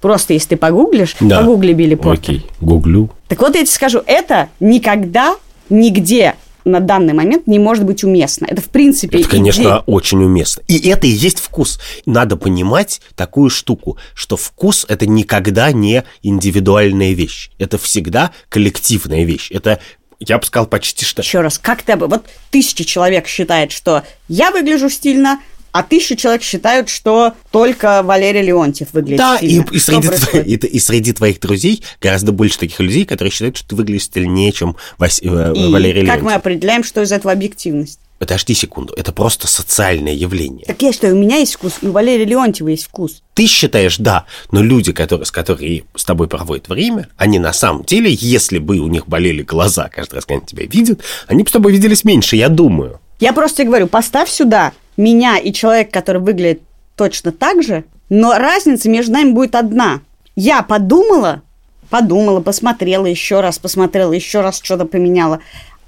[0.00, 1.40] Просто если ты погуглишь, да.
[1.40, 2.36] погугли Билли Портер.
[2.36, 3.10] Окей, гуглю.
[3.26, 5.36] Так вот я тебе скажу, это никогда,
[5.70, 8.46] нигде на данный момент не может быть уместно.
[8.48, 9.20] Это, в принципе...
[9.20, 9.78] Это, конечно, идея.
[9.86, 10.62] очень уместно.
[10.68, 11.80] И это и есть вкус.
[12.06, 17.50] Надо понимать такую штуку, что вкус– это никогда не индивидуальная вещь.
[17.58, 19.50] Это всегда коллективная вещь.
[19.50, 19.80] Это
[20.20, 21.22] я бы сказал почти что.
[21.22, 22.06] Еще раз, как ты бы...
[22.06, 28.42] Вот тысяча человек считает, что я выгляжу стильно, а тысяча человек считают, что только Валерий
[28.42, 29.64] Леонтьев выглядит да, стильно.
[29.70, 33.56] и, и, среди твоих, и, и среди твоих друзей гораздо больше таких людей, которые считают,
[33.56, 36.14] что ты выглядишь стильнее, чем Вас, и Валерий Леонтьев.
[36.14, 38.00] как мы определяем, что из этого объективность?
[38.18, 40.66] Подожди секунду, это просто социальное явление.
[40.66, 43.22] Так я что, у меня есть вкус, у Валерия Леонтьева есть вкус.
[43.34, 47.84] Ты считаешь, да, но люди, которые, с которыми с тобой проводят время, они на самом
[47.84, 51.48] деле, если бы у них болели глаза каждый раз, когда они тебя видят, они бы
[51.48, 53.00] с тобой виделись меньше, я думаю.
[53.20, 56.62] Я просто тебе говорю, поставь сюда меня и человек, который выглядит
[56.96, 60.00] точно так же, но разница между нами будет одна.
[60.34, 61.42] Я подумала,
[61.88, 65.40] подумала, посмотрела еще раз, посмотрела еще раз, что-то поменяла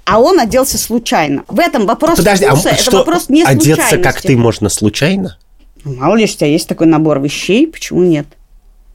[0.05, 1.43] а он оделся случайно.
[1.47, 5.37] В этом вопрос Подожди, вкуса, а это что, вопрос не одеться как ты можно случайно?
[5.83, 8.27] Ну, мало ли, у тебя есть такой набор вещей, почему нет?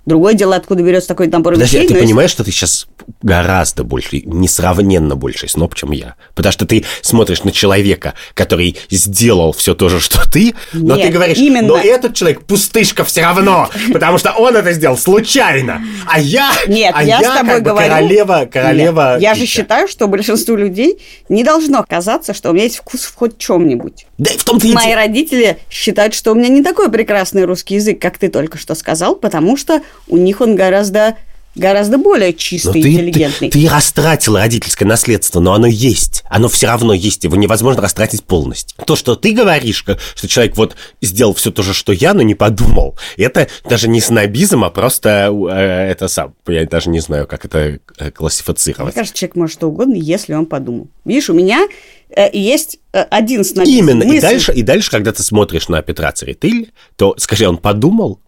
[0.07, 1.91] Другое дело, откуда берется такой набор Подожди, вещей.
[1.91, 2.37] А ты понимаешь, если...
[2.37, 2.87] что ты сейчас
[3.23, 6.15] гораздо больше, несравненно больше сноб, чем я?
[6.37, 11.07] Потому что ты смотришь на человека, который сделал все то же, что ты, но Нет,
[11.07, 11.69] ты говоришь, именно...
[11.69, 16.93] но этот человек пустышка все равно, потому что он это сделал случайно, а я, Нет,
[16.97, 17.89] а я, я с тобой как бы говорю...
[17.89, 19.13] королева, королева.
[19.15, 23.03] Нет, я же считаю, что большинству людей не должно казаться, что у меня есть вкус
[23.03, 24.07] в хоть чем-нибудь.
[24.19, 27.75] Да и в том-то и Мои родители считают, что у меня не такой прекрасный русский
[27.75, 31.17] язык, как ты только что сказал, потому что у них он гораздо
[31.57, 33.51] гораздо более чистый и интеллигентный.
[33.51, 36.23] Ты, ты растратила родительское наследство, но оно есть.
[36.29, 38.77] Оно все равно есть, его невозможно растратить полностью.
[38.85, 42.35] То, что ты говоришь, что человек вот сделал все то же, что я, но не
[42.35, 46.35] подумал, это даже не снобизм, а просто э, это сам.
[46.47, 48.95] Я даже не знаю, как это э, классифицировать.
[48.95, 50.89] Мне кажется, человек может что угодно, если он подумал.
[51.05, 51.67] Видишь, у меня
[52.11, 53.79] э, есть э, один снобизм.
[53.79, 54.05] Именно.
[54.05, 54.19] Мысль.
[54.19, 58.21] И дальше, и дальше, когда ты смотришь на Петра Церетыль, то скажи, он подумал,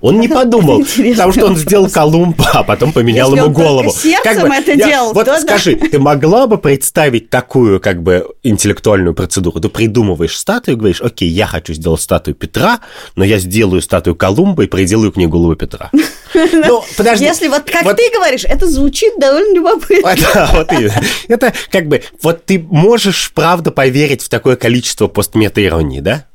[0.00, 3.90] Он не подумал, потому что он сделал Колумб, а потом поменял Если ему голову.
[3.90, 5.40] сердцем это делал, Вот да.
[5.40, 9.60] скажи, ты могла бы представить такую как бы интеллектуальную процедуру?
[9.60, 12.80] Ты придумываешь статую говоришь, окей, я хочу сделать статую Петра,
[13.16, 15.90] но я сделаю статую Колумба и приделаю к ней голову Петра.
[16.34, 17.24] Ну, подожди.
[17.24, 20.14] Если вот как Вот- ты говоришь, это звучит довольно любопытно.
[20.34, 20.92] Да, вот именно.
[21.26, 26.26] Это как бы, вот ты можешь, правда, поверить в такое количество постметаиронии, да?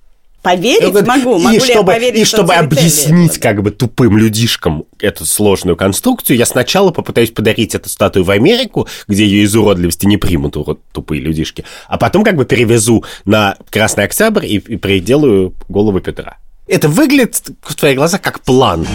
[0.44, 1.40] Поверить Вот, могу.
[1.40, 5.26] и Могу ли я чтобы, поверить, и что чтобы объяснить как бы тупым людишкам эту
[5.26, 10.18] сложную конструкцию, я сначала попытаюсь подарить эту статую в Америку, где ее из уродливости не
[10.18, 15.54] примут урод, тупые людишки, а потом как бы перевезу на Красный Октябрь и, и приделаю
[15.70, 16.38] голову Петра.
[16.68, 18.86] Это выглядит в твоих глазах как план.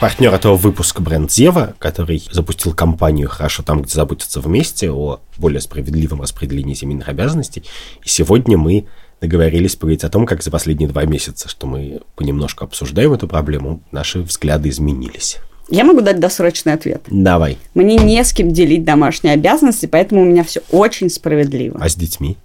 [0.00, 5.60] Партнер этого выпуска бренд Зева, который запустил компанию «Хорошо там, где заботятся вместе» о более
[5.60, 7.64] справедливом распределении семейных обязанностей.
[8.02, 8.86] И сегодня мы
[9.20, 13.80] договорились поговорить о том, как за последние два месяца, что мы понемножку обсуждаем эту проблему,
[13.92, 15.38] наши взгляды изменились.
[15.68, 17.02] Я могу дать досрочный ответ.
[17.08, 17.56] Давай.
[17.74, 21.78] Мне не с кем делить домашние обязанности, поэтому у меня все очень справедливо.
[21.80, 22.36] А с детьми?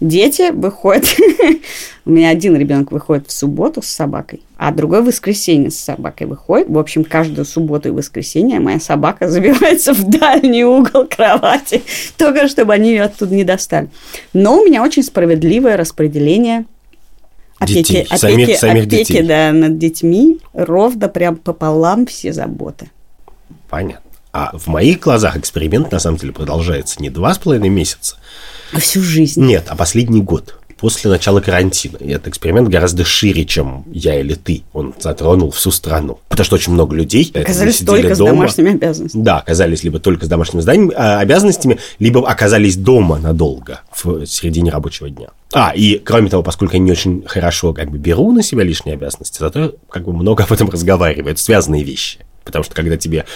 [0.00, 1.04] Дети выходят...
[2.04, 6.26] У меня один ребенок выходит в субботу с собакой, а другой в воскресенье с собакой
[6.26, 6.68] выходит.
[6.68, 11.82] В общем, каждую субботу и воскресенье моя собака забивается в дальний угол кровати,
[12.16, 13.90] только чтобы они ее оттуда не достали.
[14.32, 16.64] Но у меня очень справедливое распределение
[17.58, 19.22] опеки, Детей, опеки, самих- самих опеки, детей.
[19.26, 22.88] да, над детьми ровно прям пополам все заботы.
[23.68, 24.07] Понятно.
[24.32, 28.16] А в моих глазах эксперимент на самом деле продолжается не два с половиной месяца,
[28.76, 29.42] Всю жизнь.
[29.44, 30.54] Нет, а последний год.
[30.76, 31.96] После начала карантина.
[31.96, 34.62] И этот эксперимент гораздо шире, чем я или ты.
[34.72, 36.20] Он затронул всю страну.
[36.28, 38.30] Потому что очень много людей Оказались только с дома.
[38.32, 39.22] домашними обязанностями.
[39.24, 44.70] Да, оказались либо только с домашними зданиями, а, обязанностями, либо оказались дома надолго в середине
[44.70, 45.28] рабочего дня.
[45.52, 48.94] А, и кроме того, поскольку я не очень хорошо как бы беру на себя лишние
[48.94, 51.32] обязанности, зато как бы много об этом разговариваю.
[51.32, 52.20] Это связанные вещи.
[52.48, 53.26] Потому что когда тебе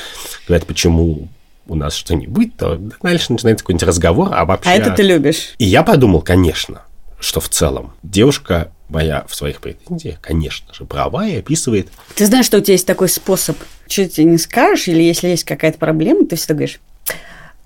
[0.48, 1.29] говорят, почему
[1.66, 4.70] у нас что-нибудь, то дальше начинается какой-нибудь разговор, а вообще...
[4.70, 5.53] А это ты любишь.
[5.59, 6.81] И я подумал, конечно,
[7.20, 12.46] что в целом девушка моя в своих претензиях, конечно же, права и описывает Ты знаешь,
[12.46, 16.25] что у тебя есть такой способ, что тебе не скажешь, или если есть какая-то проблема,
[16.25, 16.81] ты всегда говоришь,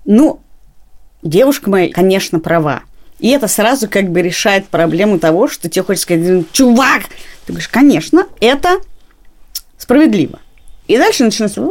[0.03, 0.41] ну,
[1.23, 2.81] девушка моя, конечно, права.
[3.19, 7.03] И это сразу как бы решает проблему того, что тебе хочется сказать, «Ну, чувак!
[7.45, 8.79] Ты говоришь, конечно, это
[9.77, 10.39] справедливо.
[10.87, 11.67] И дальше начинается...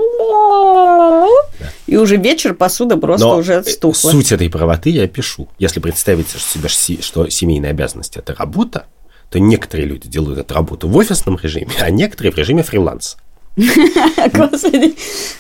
[1.87, 4.11] И уже вечер посуда просто Но уже э, стухла.
[4.11, 5.49] суть этой правоты я пишу.
[5.59, 6.69] Если представить себе,
[7.01, 8.87] что семейная обязанность– это работа,
[9.31, 13.19] то некоторые люди делают эту работу в офисном режиме, а некоторые в режиме фриланса.
[14.35, 14.95] Господи.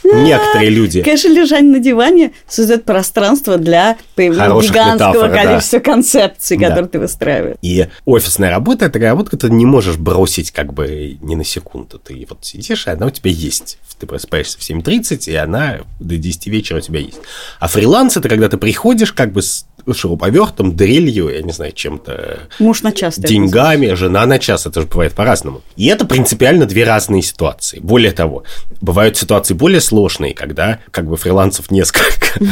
[0.05, 1.03] Некоторые люди...
[1.03, 7.57] Конечно, лежание на диване создает пространство для появления гигантского количества концепций, которые ты выстраиваешь.
[7.61, 11.99] И офисная работа– это работа, которую ты не можешь бросить как бы ни на секунду.
[11.99, 13.79] Ты вот сидишь, и она у тебя есть.
[13.99, 17.19] Ты просыпаешься в 7.30, и она до 10 вечера у тебя есть.
[17.61, 22.41] А фриланс– это когда ты приходишь как бы с шуруповертом, дрелью, я не знаю, чем-то
[22.59, 23.19] Муж на час.
[23.19, 25.63] деньгами, жена на час, это же бывает по-разному.
[25.77, 27.79] И это принципиально две разные ситуации.
[27.79, 28.45] Более того,
[28.81, 32.27] бывают ситуации более сложные, когда как бы фрилансов несколько.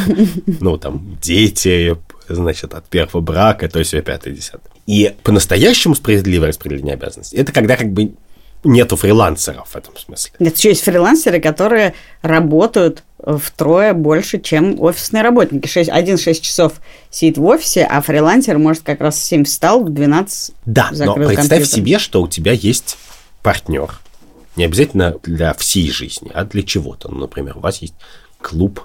[0.61, 1.97] Ну, там, дети,
[2.29, 4.73] значит, от первого брака, то есть пятое, десятое.
[4.87, 8.13] И по-настоящему справедливое распределение обязанностей, это когда как бы
[8.65, 10.33] нету фрилансеров в этом смысле.
[10.39, 15.67] Нет, еще есть фрилансеры, которые работают втрое больше, чем офисные работники.
[15.67, 16.75] Шесть- Один 6 часов
[17.11, 21.15] сидит в офисе, а фрилансер может как раз в 7 встал, в 12 Да, но
[21.15, 21.67] представь компьютер.
[21.67, 22.97] себе, что у тебя есть
[23.43, 23.91] партнер.
[24.57, 27.11] Не обязательно для всей жизни, а для чего-то.
[27.11, 27.95] Ну, например, у вас есть
[28.41, 28.81] клуб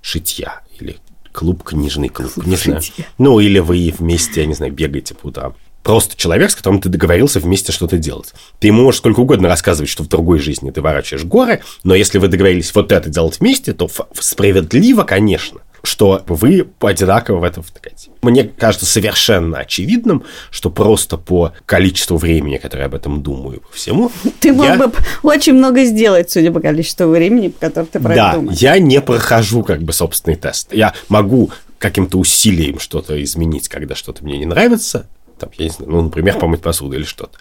[0.00, 0.98] шитья или
[1.32, 2.82] клуб книжный клуб, Клуб не знаю.
[2.82, 3.06] шитья.
[3.18, 5.54] Ну, или вы вместе, я не знаю, бегаете по утрам.
[5.84, 8.34] Просто человек, с которым ты договорился вместе что-то делать.
[8.58, 12.18] Ты ему можешь сколько угодно рассказывать, что в другой жизни ты ворачиваешь горы, но если
[12.18, 13.88] вы договорились вот это делать вместе, то
[14.20, 18.10] справедливо, конечно, что вы одинаково в этом втыкаете.
[18.22, 23.72] Мне кажется совершенно очевидным, что просто по количеству времени, которое я об этом думаю, по
[23.74, 24.12] всему...
[24.40, 28.12] Ты мог я- бы очень много сделать, судя по количеству времени, по которому ты про
[28.12, 28.58] это Да, думаешь.
[28.58, 30.72] я не прохожу как бы собственный тест.
[30.74, 35.06] Я могу каким-то усилием что-то изменить, когда что-то мне не нравится,
[35.38, 37.38] там, я не знаю, ну, например, помыть посуду или что-то.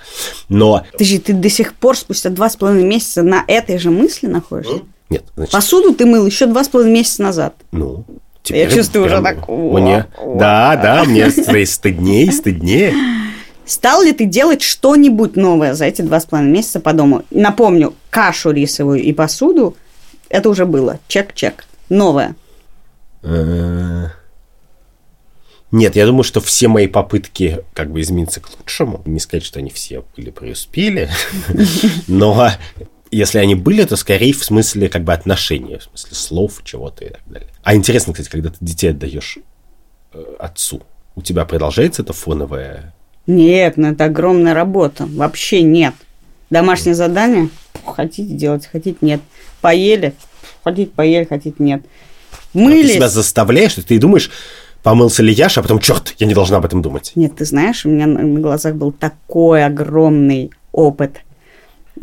[0.47, 4.27] Но Подожди, ты до сих пор спустя два с половиной месяца на этой же мысли
[4.27, 4.81] находишься?
[5.09, 7.55] нет, значит, Посуду ты мыл еще два с половиной месяца назад.
[7.71, 8.05] ну...
[8.49, 12.93] Я чувствую уже так, Мне, «О, да, да, мне ст- стыднее, стыднее.
[13.65, 17.23] Стал ли ты делать что-нибудь новое за эти два с половиной месяца по дому?
[17.31, 19.75] Напомню, кашу рисовую и посуду,
[20.29, 20.99] это уже было.
[21.07, 21.65] Чек-чек.
[21.89, 22.35] Новое.
[23.23, 24.05] Э,
[25.71, 29.59] Нет, я думаю, что все мои попытки как бы измениться к лучшему, не сказать, что
[29.59, 31.09] они все были преуспели,
[32.07, 32.51] но
[33.11, 37.09] если они были, то скорее в смысле как бы отношения, в смысле слов, чего-то и
[37.09, 37.49] так далее.
[37.63, 39.39] А интересно, кстати, когда ты детей отдаешь
[40.13, 40.81] э, отцу,
[41.15, 42.93] у тебя продолжается это фоновое?
[43.25, 45.05] Нет, ну это огромная работа.
[45.05, 45.93] Вообще нет.
[46.49, 47.49] Домашнее задание
[47.85, 49.21] хотите делать, хотите нет.
[49.61, 50.13] Поели,
[50.63, 51.83] хотите поели, хотите нет.
[52.53, 52.85] Мылись.
[52.85, 54.31] А ты себя заставляешь, ты думаешь,
[54.83, 57.11] помылся ли Яша, а потом, черт, я не должна об этом думать.
[57.15, 61.21] Нет, ты знаешь, у меня на глазах был такой огромный опыт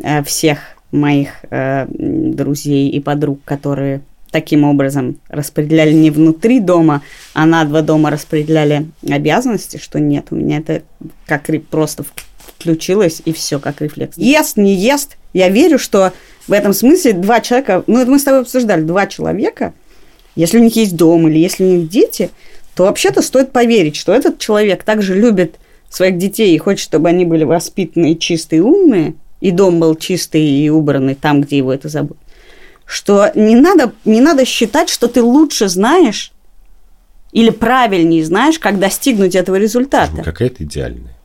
[0.03, 7.01] э, всех моих э, друзей и подруг, которые таким образом распределяли не внутри дома,
[7.33, 10.81] а на два дома распределяли обязанности, что нет, у меня это
[11.25, 12.03] как просто
[12.57, 14.17] включилось, и все, как рефлекс.
[14.17, 16.11] Ест, не ест, я верю, что
[16.47, 19.73] в этом смысле два человека, ну это мы с тобой обсуждали, два человека,
[20.35, 22.29] если у них есть дом или если у них дети,
[22.75, 25.55] то вообще-то стоит поверить, что этот человек также любит
[25.89, 30.69] своих детей и хочет, чтобы они были воспитанные, чистые, умные, и дом был чистый и
[30.69, 32.17] убранный там, где его это зовут,
[32.85, 36.31] что не надо, не надо считать, что ты лучше знаешь
[37.31, 40.21] или правильнее знаешь, как достигнуть этого результата.
[40.23, 41.15] Какая-то идеальная.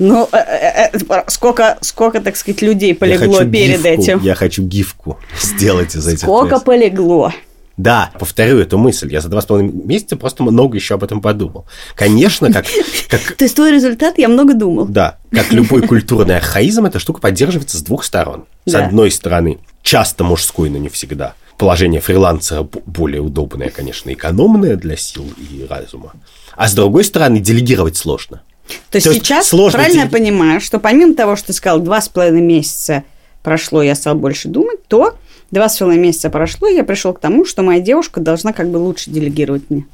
[0.00, 4.20] Ну, э, э, э, сколько, сколько, так сказать, людей полегло перед гифку, этим?
[4.22, 7.32] Я хочу гифку сделать из этих Сколько полегло?
[7.76, 9.12] Да, повторю эту мысль.
[9.12, 11.66] Я за два с половиной месяца просто много еще об этом подумал.
[11.96, 12.66] Конечно, как...
[13.08, 13.20] как...
[13.32, 14.84] То есть твой результат, я много думал.
[14.86, 18.44] Да, как любой культурный архаизм, эта штука поддерживается с двух сторон.
[18.64, 18.86] С Да.
[18.86, 21.34] одной стороны, часто мужской, но не всегда.
[21.58, 26.12] Положение фрилансера более удобное, конечно, экономное для сил и разума.
[26.56, 28.42] А с другой стороны, делегировать сложно.
[28.90, 31.80] То есть То сейчас, сложно правильно я делить- понимаю, что помимо того, что ты сказал,
[31.80, 33.02] два с половиной месяца
[33.42, 35.16] прошло, я стал больше думать, то
[35.54, 38.68] два с половиной месяца прошло, и я пришел к тому, что моя девушка должна как
[38.70, 39.86] бы лучше делегировать мне.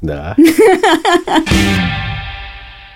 [0.00, 0.34] Да.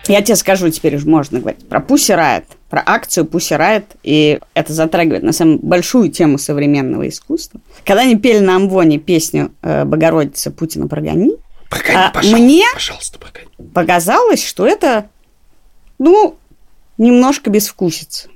[0.06, 4.38] Я тебе скажу, теперь уже можно говорить про Pussy Riot, про акцию Pussy Riot, и
[4.52, 7.60] это затрагивает на самом большую тему современного искусства.
[7.87, 11.32] Когда они пели на Амвоне песню э, «Богородица Путина прогони»,
[11.70, 13.48] Прогони, А пожалуйста, мне- пожалуйста, прогони.
[13.72, 15.06] показалось, что это,
[15.98, 16.37] ну,
[16.98, 18.28] немножко безвкусица.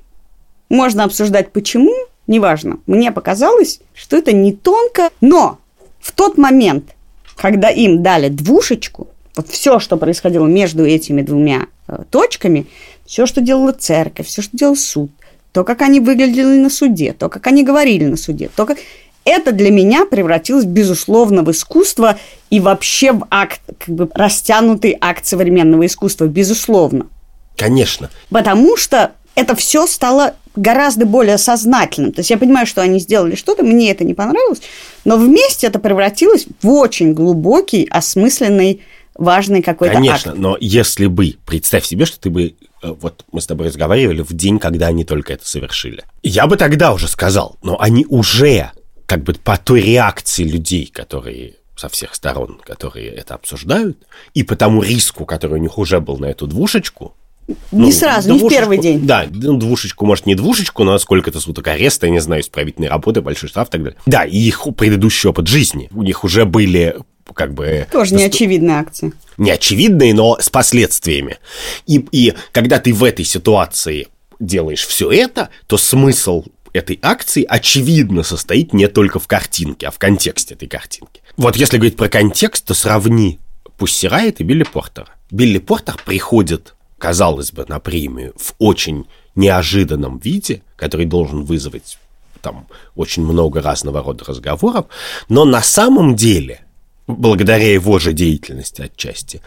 [0.69, 1.95] Можно обсуждать почему,
[2.27, 2.79] неважно.
[2.87, 5.59] Мне показалось, что это не тонко, но
[6.01, 6.95] в тот момент,
[7.37, 12.67] когда им дали двушечку, вот все, что происходило между этими двумя э, точками,
[13.07, 15.11] все, что делала церковь, все, что делал суд,
[15.53, 18.79] то, как они выглядели на суде, то, как они говорили на суде, то, как...
[19.25, 25.27] Это для меня превратилось, безусловно, в искусство и вообще в акт, как бы растянутый акт
[25.27, 27.09] современного искусства, безусловно.
[27.55, 28.09] Конечно.
[28.31, 32.13] Потому что это все стало гораздо более сознательным.
[32.13, 34.61] То есть я понимаю, что они сделали что-то, мне это не понравилось,
[35.05, 38.83] но вместе это превратилось в очень глубокий, осмысленный,
[39.15, 40.41] важный какой-то Конечно, акт.
[40.41, 44.33] но если бы, представь себе, что ты бы, э, вот мы с тобой разговаривали в
[44.33, 46.05] день, когда они только это совершили.
[46.23, 48.71] Я бы тогда уже сказал, но они уже,
[49.07, 53.99] как бы по той реакции людей, которые со всех сторон, которые это обсуждают,
[54.35, 57.15] и по тому риску, который у них уже был на эту двушечку,
[57.49, 57.57] Не
[57.87, 59.07] ну, сразу, не в двушечку- первый день.
[59.07, 63.23] Да, ну, двушечку, может, не двушечку, но сколько-то суток ареста, я не знаю, исправительной работы,
[63.23, 63.99] большой штраф и так далее.
[64.07, 65.89] Да, и их предыдущий опыт жизни.
[65.93, 66.97] У них уже были
[67.35, 67.87] как бы...
[67.93, 69.13] Тоже наступ- неочевидная акция.
[69.37, 71.39] неочевидные, но с последствиями.
[71.87, 74.09] И, и когда ты в этой ситуации
[74.41, 79.99] делаешь все это, то смысл этой акции очевидно состоит не только в картинке, а в
[79.99, 81.23] контексте этой картинки.
[81.37, 83.39] Вот если говорить про контекст, то сравни
[83.77, 85.09] Пусси Райт и Билли Портера.
[85.31, 91.99] Билли Портер приходит, казалось бы, на премию в очень неожиданном виде, который должен вызвать
[92.43, 94.87] там очень много разного рода разговоров,
[95.29, 96.61] но на самом деле,
[97.07, 99.41] благодаря его же деятельности отчасти,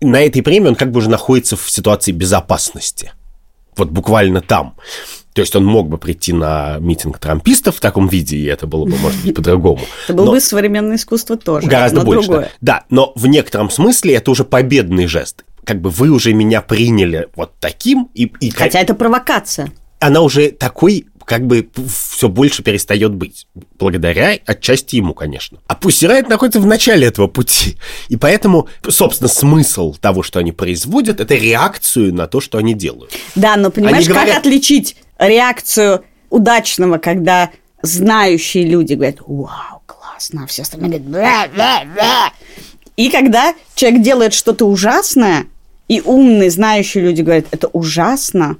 [0.00, 3.12] на этой премии он как бы уже находится в ситуации безопасности.
[3.76, 4.74] Вот буквально там.
[5.32, 8.84] То есть он мог бы прийти на митинг трампистов в таком виде, и это было
[8.84, 9.80] бы, может быть, по-другому.
[10.04, 11.68] Это было бы современное искусство тоже.
[11.68, 12.28] Гораздо больше.
[12.28, 12.48] Да.
[12.60, 15.44] да, но в некотором смысле это уже победный жест.
[15.64, 19.70] Как бы вы уже меня приняли вот таким, и, и Хотя это провокация.
[20.00, 23.46] она уже такой как бы все больше перестает быть.
[23.78, 25.58] Благодаря отчасти ему, конечно.
[25.68, 27.78] А Pussy Riot находится в начале этого пути.
[28.08, 33.12] И поэтому, собственно, смысл того, что они производят, это реакцию на то, что они делают.
[33.36, 37.50] Да, но понимаешь, говорят- как отличить реакцию удачного, когда
[37.82, 42.32] знающие люди говорят, вау, классно, а все остальные говорят, «Бля, бля, бля».
[42.96, 45.46] И когда человек делает что-то ужасное,
[45.92, 48.56] и умные, знающие люди говорят, это ужасно,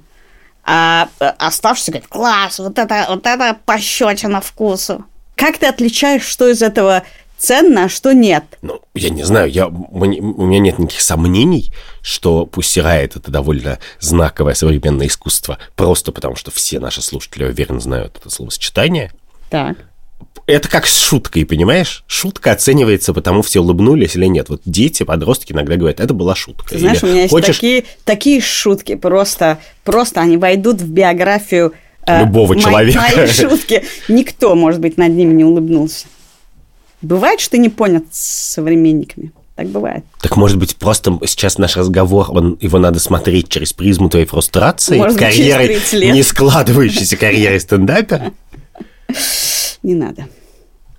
[0.63, 5.05] а э, оставшиеся говорят, класс, вот это, вот это пощечина вкусу.
[5.35, 7.01] Как ты отличаешь, что из этого
[7.39, 8.43] ценно, а что нет.
[8.61, 11.73] Ну, я не знаю, я, у меня нет никаких сомнений,
[12.03, 18.17] что Пусирает это довольно знаковое современное искусство, просто потому что все наши слушатели, уверен, знают
[18.17, 19.11] это словосочетание.
[19.49, 19.77] Так.
[20.45, 22.03] Это как с шуткой, понимаешь?
[22.05, 24.49] Шутка оценивается, потому все улыбнулись или нет.
[24.49, 26.69] Вот дети, подростки иногда говорят, это была шутка.
[26.69, 27.55] Ты знаешь, или, у меня есть хочешь...
[27.55, 31.73] такие, такие шутки, просто, просто они войдут в биографию
[32.05, 33.01] э, Любого мо- человека.
[33.15, 33.83] Мои шутки.
[34.09, 36.07] Никто, может быть, над ними не улыбнулся.
[37.01, 39.31] Бывает, что не понят с современниками.
[39.55, 40.03] Так бывает.
[40.19, 44.97] Так может быть, просто сейчас наш разговор, он, его надо смотреть через призму твоей фрустрации,
[44.97, 46.13] Может карьеры, 30 лет.
[46.15, 48.33] не складывающейся карьеры стендапера.
[49.83, 50.27] Не надо,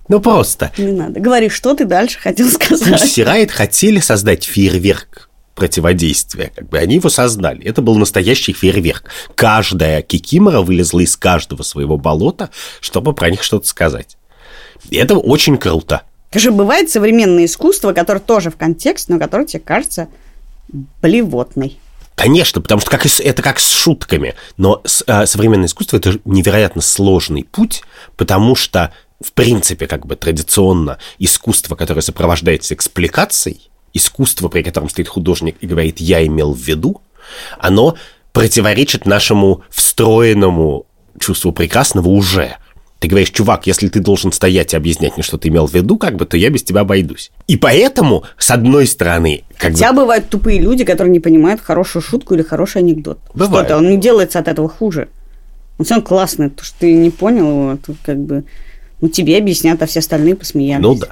[0.09, 0.71] Ну просто.
[0.77, 1.21] не надо.
[1.21, 3.01] Говори, что ты дальше хотел сказать.
[3.01, 6.53] Сирайт хотели создать фейерверк противодействия.
[6.55, 7.65] Как бы они его создали.
[7.65, 9.05] Это был настоящий фейерверк.
[9.35, 12.51] Каждая кикимора вылезла из каждого своего болота,
[12.81, 14.17] чтобы про них что-то сказать.
[14.91, 16.03] И это очень круто.
[16.35, 20.09] Же бывает современное искусство, которое тоже в контекст, но которое тебе кажется
[21.01, 21.79] блевотной.
[22.15, 24.35] Конечно, потому что как это как с шутками.
[24.57, 27.83] Но с- а, современное искусство это невероятно сложный путь,
[28.17, 35.09] потому что, в принципе, как бы традиционно искусство, которое сопровождается экспликацией, искусство, при котором стоит
[35.09, 37.01] художник и говорит «я имел в виду»,
[37.59, 37.97] оно
[38.33, 40.87] противоречит нашему встроенному
[41.21, 42.57] чувству прекрасного уже.
[43.05, 45.99] Ты говоришь, чувак, если ты должен стоять и объяснять мне, что ты имел в виду,
[45.99, 47.33] как бы, то я без тебя обойдусь.
[47.47, 52.01] И поэтому, с одной стороны, как бы Хотя бывают тупые люди, которые не понимают хорошую
[52.01, 53.19] шутку или хороший анекдот.
[53.35, 53.67] Бывает.
[53.67, 55.09] Что-то, он не делается от этого хуже.
[55.77, 58.45] Он все равно классный, то, что ты не понял его, тут как бы...
[59.03, 60.83] Ну, тебе объяснят, а все остальные посмеялись.
[60.83, 61.09] Ну да.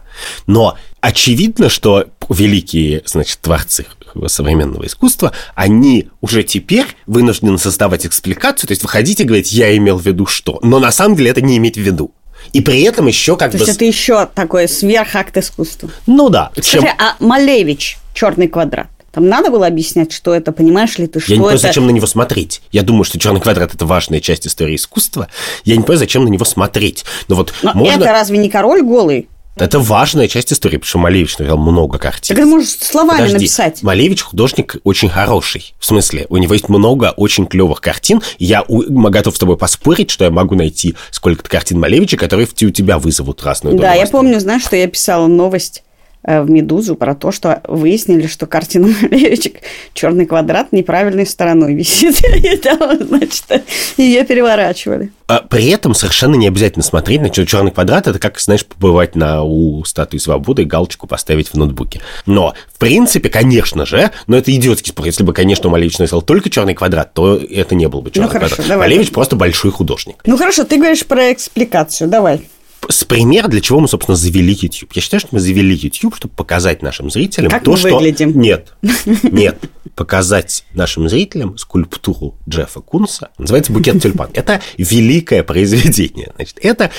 [0.46, 3.84] Но очевидно, что великие, значит, творцы
[4.28, 9.98] современного искусства, они уже теперь вынуждены создавать экспликацию, то есть выходить и говорить, я имел
[9.98, 10.58] в виду что.
[10.62, 12.12] Но на самом деле это не иметь в виду.
[12.52, 13.64] И при этом еще как То бы...
[13.64, 15.90] есть это еще такой сверхакт искусства.
[16.06, 16.50] Ну да.
[16.54, 21.20] чем- Скажи, а Малевич, черный квадрат, там надо было объяснять, что это, понимаешь ли ты,
[21.20, 21.66] что Я не понимаю, это...
[21.68, 22.62] зачем на него смотреть.
[22.70, 25.28] Я думаю, что черный квадрат это важная часть истории искусства.
[25.64, 27.04] Я не понимаю, зачем на него смотреть.
[27.28, 28.02] Но вот Но можно.
[28.02, 29.28] это разве не король голый?
[29.56, 32.36] Это важная часть истории, потому что Малевич написал много картин.
[32.36, 33.82] Это можешь словами Подожди, написать.
[33.82, 35.74] Малевич художник очень хороший.
[35.78, 38.22] В смысле, у него есть много очень клевых картин.
[38.38, 42.70] Я у- готов с тобой поспорить, что я могу найти сколько-то картин Малевича, которые у
[42.70, 45.82] тебя вызовут разную Да, я помню, знаешь, что я писала новость
[46.24, 49.50] в «Медузу» про то, что выяснили, что картина Малевича
[49.94, 52.20] «Черный квадрат» неправильной стороной висит.
[52.44, 53.64] И там, значит,
[53.96, 55.10] ее переворачивали.
[55.26, 58.06] А при этом совершенно не обязательно смотреть на черный квадрат.
[58.06, 62.00] Это как, знаешь, побывать на у статуи свободы и галочку поставить в ноутбуке.
[62.26, 65.06] Но, в принципе, конечно же, но это идиотский спор.
[65.06, 68.32] Если бы, конечно, Малевич написал только черный квадрат, то это не был бы черный Ну,
[68.32, 68.68] хорошо, квадрат.
[68.68, 68.88] давай.
[68.88, 70.16] Малевич просто большой художник.
[70.26, 72.42] Ну хорошо, ты говоришь про экспликацию, давай.
[72.88, 74.92] С пример, для чего мы, собственно, завели YouTube.
[74.92, 77.94] Я считаю, что мы завели YouTube, чтобы показать нашим зрителям Как то, мы что...
[77.94, 78.38] выглядим.
[78.38, 78.74] Нет,
[79.22, 79.58] нет.
[79.94, 83.30] Показать нашим зрителям скульптуру Джеффа Кунса.
[83.38, 84.30] Называется «Букет тюльпан».
[84.34, 86.32] Это великое произведение.
[86.36, 86.90] Значит, это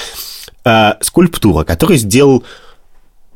[0.63, 2.43] э, скульптура, которую сделал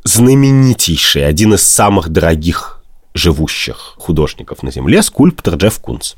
[0.04, 2.82] знаменитейший, один из самых дорогих
[3.14, 6.16] живущих художников на Земле, скульптор Джефф Кунс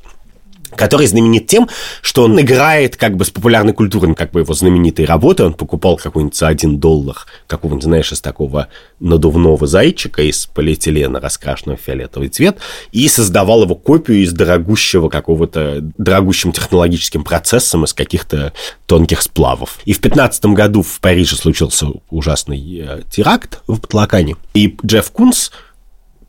[0.76, 1.70] который знаменит тем,
[2.02, 5.44] что он играет как бы с популярной культурой, как бы его знаменитой работы.
[5.44, 7.18] Он покупал какой-нибудь за один доллар
[7.48, 8.68] какого-нибудь, знаешь, из такого
[9.00, 12.58] надувного зайчика из полиэтилена, раскрашенного в фиолетовый цвет,
[12.92, 18.54] и создавал его копию из дорогущего какого-то, дорогущим технологическим процессом из каких-то
[18.86, 19.80] тонких сплавов.
[19.86, 25.52] И в 15 году в Париже случился ужасный э, теракт в Батлакане, и Джефф Кунс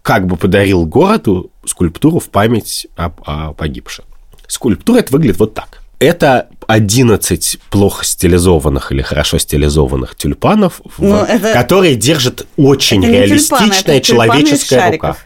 [0.03, 4.05] как бы подарил городу скульптуру в память о, о погибших.
[4.51, 5.81] Скульптура это выглядит вот так.
[6.01, 13.13] Это 11 плохо стилизованных или хорошо стилизованных тюльпанов, в- Ну, это- которые держат очень Это
[13.13, 15.17] реалистичная тюльпаны, это человеческая рука.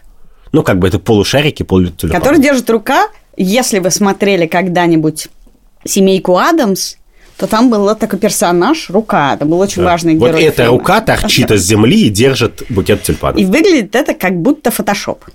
[0.51, 2.13] Ну, как бы это полушарики, полутюльпаны.
[2.19, 3.07] Который держит рука.
[3.37, 5.27] Если вы смотрели когда-нибудь
[5.85, 6.95] «Семейку Адамс»,
[7.37, 9.33] то там был вот такой персонаж, рука.
[9.35, 10.71] Это был очень важный Вот герой эта фильма.
[10.77, 13.39] рука торчит из земли и держит букет тюльпанов.
[13.39, 15.25] И выглядит это как будто фотошоп.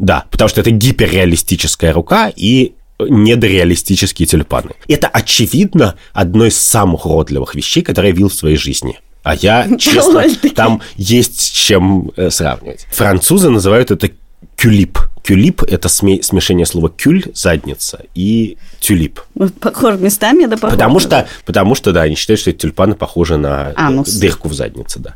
[0.00, 4.70] Да, потому что это гиперреалистическая рука и недореалистические тюльпаны.
[4.88, 8.98] Это, очевидно, одно из самых уродливых вещей, которые я видел в своей жизни.
[9.22, 10.24] А я, честно,
[10.54, 12.86] там есть с чем э, сравнивать.
[12.92, 14.10] Французы называют это
[14.56, 14.98] кюлип.
[15.22, 19.20] Кюлип– это сме- смешение слова кюль– задница и тюлип.
[19.34, 20.72] Вот похож местами, да похож.
[20.74, 24.12] Потому что, потому что, да, они считают, что эти тюльпаны похожи на Анус.
[24.14, 25.14] дырку в заднице, да.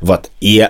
[0.00, 0.30] Вот.
[0.40, 0.68] И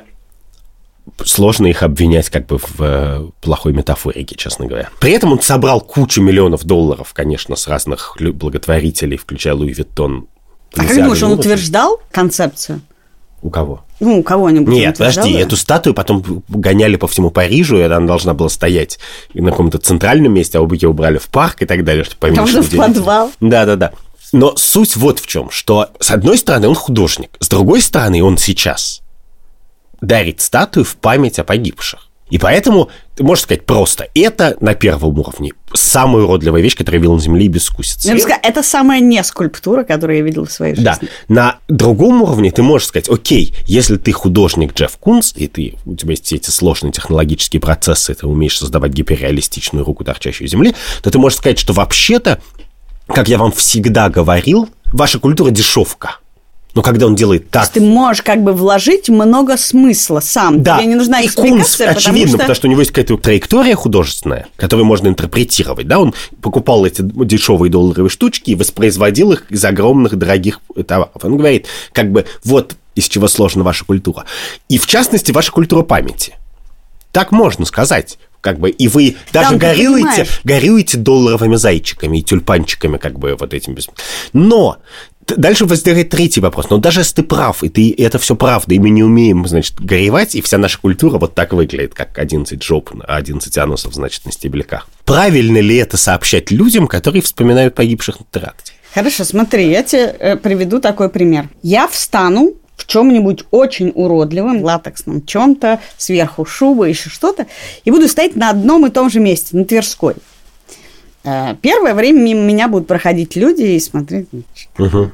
[1.25, 4.89] сложно их обвинять как бы в э, плохой метафорике, честно говоря.
[5.01, 10.27] При этом он собрал кучу миллионов долларов, конечно, с разных благотворителей, включая Луи Виттон.
[10.77, 12.81] А как думаешь, он утверждал концепцию?
[13.43, 13.85] У кого?
[14.01, 14.73] Ну, у кого-нибудь.
[14.73, 15.41] Нет, подожди, да?
[15.41, 18.99] эту статую потом гоняли по всему Парижу, и она должна была стоять
[19.35, 22.49] на каком-то центральном месте, а ее убрали в парк и так далее, чтобы поменьше Там
[22.49, 22.79] же в людей.
[22.79, 23.31] подвал.
[23.41, 23.93] Да-да-да.
[24.33, 28.39] Но суть вот в чем, что с одной стороны он художник, с другой стороны он
[28.39, 29.04] сейчас
[30.07, 32.09] дарит статую в память о погибших.
[32.31, 37.03] И поэтому, ты можешь сказать просто, это на первом уровне самая уродливая вещь, которую я
[37.03, 40.25] видел на Земле и без Ну, я бы сказала, это самая не скульптура, которую я
[40.25, 40.85] видел в своей жизни.
[40.85, 40.99] Да.
[41.29, 45.95] На другом уровне ты можешь сказать, окей, если ты художник Джефф Кунс, и ты, у
[45.95, 51.11] тебя есть все эти сложные технологические процессы, ты умеешь создавать гиперреалистичную руку, торчащую земли, то
[51.11, 52.41] ты можешь сказать, что вообще-то,
[53.07, 56.17] как я вам всегда говорил, ваша культура дешевка.
[56.75, 57.63] Но когда он делает То так...
[57.63, 60.63] есть ты можешь как бы вложить много смысла сам.
[60.63, 62.67] Да, Тебе не нужна и Кунс, экспликация, очевидно, потому потому что...
[62.67, 68.11] у него есть какая-то траектория художественная, которую можно интерпретировать, да, он покупал эти дешевые долларовые
[68.11, 71.23] штучки и воспроизводил их из огромных дорогих товаров.
[71.23, 74.25] Он говорит, как бы, вот из чего сложена ваша культура.
[74.69, 76.35] И, в частности, ваша культура памяти.
[77.13, 78.19] Так можно сказать.
[78.41, 83.55] Как бы, и вы даже Там, горюете, горюете долларовыми зайчиками и тюльпанчиками, как бы вот
[83.55, 83.75] этим.
[84.35, 84.77] Но
[85.27, 86.71] дальше возникает третий вопрос.
[86.71, 89.47] Но даже если ты прав, и ты и это все правда, и мы не умеем,
[89.47, 94.25] значит, горевать, и вся наша культура вот так выглядит, как 11 жоп, 11 анусов, значит,
[94.25, 94.89] на стебельках.
[95.05, 98.73] Правильно ли это сообщать людям, которые вспоминают погибших на теракте?
[98.95, 101.49] Хорошо, смотри, я тебе э, приведу такой пример.
[101.63, 107.47] Я встану в чем-нибудь очень уродливом, латексном чем-то, сверху шуба, еще что-то,
[107.85, 110.15] и буду стоять на одном и том же месте, на Тверской.
[111.25, 114.29] Э, Первое время мимо меня будут проходить люди и смотреть,
[114.79, 115.13] Мгм.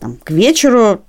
[0.00, 1.02] там, к вечеру.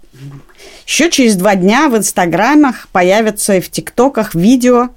[0.86, 4.90] Еще через два дня в инстаграмах появятся и в тиктоках видео,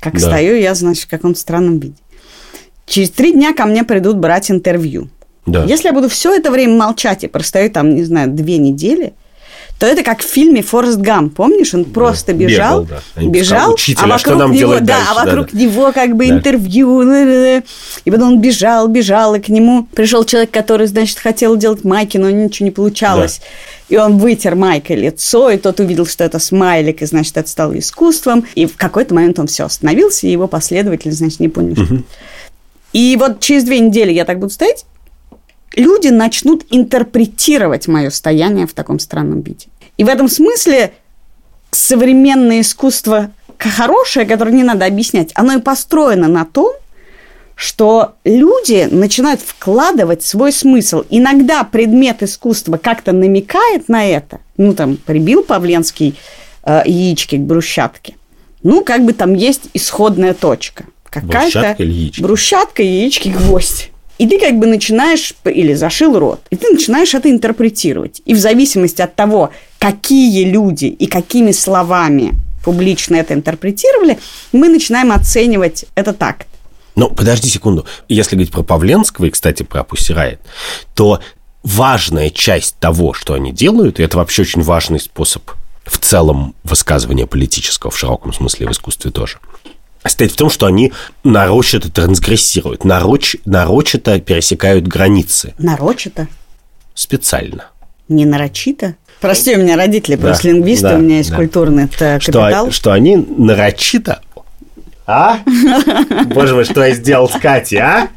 [0.00, 0.20] как Да.
[0.20, 1.94] стою я, значит, в каком-то странном виде.
[2.86, 5.08] Через три дня ко мне придут брать интервью.
[5.44, 5.64] Да.
[5.64, 9.12] Если я буду все это время молчать и простою там, не знаю, две недели,
[9.78, 11.28] то это как в фильме «Форест Гам».
[11.28, 13.22] Помнишь, он просто бежал, бегал, да.
[13.22, 15.58] Бежал, «Учитель, а а вокруг нам него, да, дальше?» а вокруг Да-да.
[15.58, 16.34] него как бы Да.
[16.34, 21.84] интервью, и потом он бежал, бежал, и к нему пришел человек, который, значит, хотел делать
[21.84, 23.40] майки, но ничего не получалось.
[23.88, 27.78] И он вытер майкой лицо, и тот увидел, что это смайлик, и, значит, это стало
[27.78, 28.44] искусством.
[28.54, 31.98] И в какой-то момент он все остановился, и его последователи, значит, не поняли, что
[32.92, 34.86] и вот через две недели я так буду стоять,
[35.76, 39.66] люди начнут интерпретировать мое стояние в таком странном виде.
[39.96, 40.92] И в этом смысле
[41.70, 46.74] современное искусство хорошее, которое не надо объяснять, оно и построено на том,
[47.54, 51.04] что люди начинают вкладывать свой смысл.
[51.08, 54.40] Иногда предмет искусства как-то намекает на это.
[54.58, 56.16] Ну, там, прибил Павленский
[56.64, 58.14] э, яички к брусчатке.
[58.62, 60.84] Ну, как бы там есть исходная точка.
[61.04, 62.20] Какая-то Брусчатка яички?
[62.20, 63.90] брусчатка, яички, гвоздь.
[64.18, 68.22] И ты как бы начинаешь, или зашил рот, и ты начинаешь это интерпретировать.
[68.24, 74.18] И в зависимости от того, какие люди и какими словами публично это интерпретировали,
[74.52, 76.46] мы начинаем оценивать это так.
[76.96, 77.84] Ну, подожди секунду.
[78.08, 80.38] Если говорить про Павленского и, кстати, про Riot,
[80.94, 81.20] то
[81.62, 85.50] важная часть того, что они делают, и это вообще очень важный способ
[85.84, 89.38] в целом высказывания политического, в широком смысле в искусстве тоже,
[90.08, 90.92] состоит в том, что они
[91.24, 95.54] нарочито трансгрессируют, нароч, нарочито пересекают границы.
[95.58, 96.28] Нарочито,
[96.94, 97.66] Специально.
[98.08, 98.96] не нарочито.
[99.20, 101.36] Прости, у меня родители Да, просто лингвисты, да, у меня есть да.
[101.36, 102.70] культурный Что, капитал.
[102.70, 104.20] что они нарочито...
[105.06, 105.38] А?
[106.26, 108.08] Боже мой, что я сделал с Катей, а?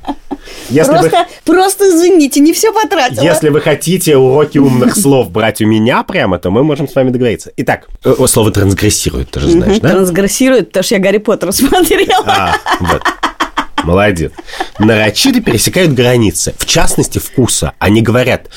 [0.69, 3.21] Если Просто, просто извините, не все потратила.
[3.21, 7.09] Если вы хотите уроки умных слов брать у меня прямо, то мы можем с вами
[7.11, 7.51] договориться.
[7.57, 9.89] Итак, э, о, слово трансгрессирует, ты же знаешь, Мгм, да?
[9.91, 12.23] Трансгрессирует, потому что я Гарри Поттера смотрела.
[12.25, 13.01] А, вот.
[13.83, 14.31] Молодец.
[14.77, 17.73] Нарочито пересекают границы, в частности, вкуса.
[17.79, 18.47] Они говорят,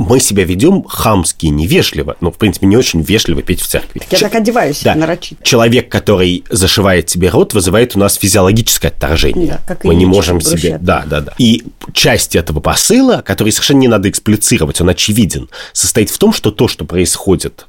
[0.00, 2.16] мы себя ведем хамски, невежливо.
[2.22, 4.00] Ну, в принципе, не очень вежливо петь в церкви.
[4.10, 4.94] Я Ч- так одеваюсь да.
[4.94, 5.44] нарочито.
[5.44, 9.46] Человек, который зашивает себе рот, вызывает у нас физиологическое отторжение.
[9.48, 10.78] Да, как Мы не можем себе...
[10.80, 11.34] Да, да, да.
[11.36, 16.50] И часть этого посыла, который совершенно не надо эксплицировать, он очевиден, состоит в том, что
[16.50, 17.66] то, что происходит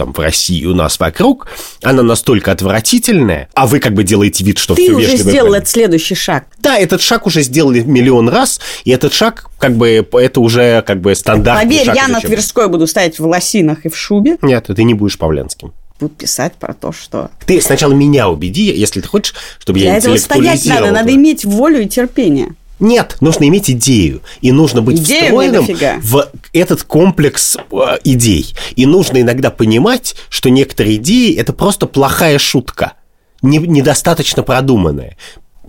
[0.00, 1.46] там в России у нас вокруг,
[1.82, 5.68] она настолько отвратительная, а вы как бы делаете вид, что Ты все уже сделал этот
[5.68, 6.46] следующий шаг.
[6.58, 11.02] Да, этот шаг уже сделали миллион раз, и этот шаг, как бы, это уже как
[11.02, 14.38] бы стандартный Поверь, шаг я на Тверской буду стоять в лосинах и в шубе.
[14.40, 15.74] Нет, ты не будешь Павленским.
[16.00, 17.30] Буду писать про то, что...
[17.44, 21.44] Ты сначала меня убеди, если ты хочешь, чтобы Для я этого стоять надо, надо иметь
[21.44, 22.54] волю и терпение.
[22.80, 24.22] Нет, нужно иметь идею.
[24.40, 28.54] И нужно быть Идею встроенным в этот комплекс э, идей.
[28.74, 32.94] И нужно иногда понимать, что некоторые идеи– это просто плохая шутка,
[33.42, 35.16] не- недостаточно продуманная.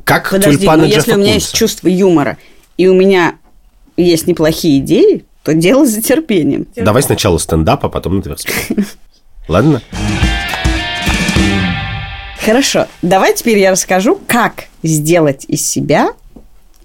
[0.05, 2.38] Как Подожди, тюльпаны но если Джеффа у меня есть чувство юмора,
[2.78, 3.36] и у меня
[3.97, 6.68] есть неплохие идеи, то дело за терпением.
[6.76, 8.53] Давай сначала стендап, а потом на Тверской.
[9.47, 9.82] Ладно?
[12.43, 16.14] Хорошо, давай теперь я расскажу, как сделать из себя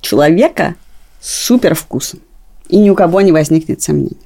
[0.07, 0.75] человека
[1.21, 2.21] с супер вкусом.
[2.69, 4.17] И ни у кого не возникнет сомнений.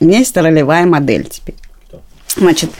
[0.00, 1.54] У меня есть ролевая модель теперь.
[2.36, 2.70] Значит,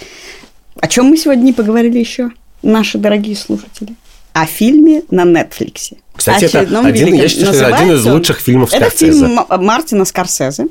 [0.80, 2.30] о чем мы сегодня не поговорили еще,
[2.62, 3.94] наши дорогие слушатели?
[4.32, 5.96] О фильме на Нетфликсе.
[6.16, 9.26] Кстати, это один, я считаю, что это один из лучших фильмов Это Скорсезе.
[9.26, 10.66] фильм М- Мартина Скорсезе.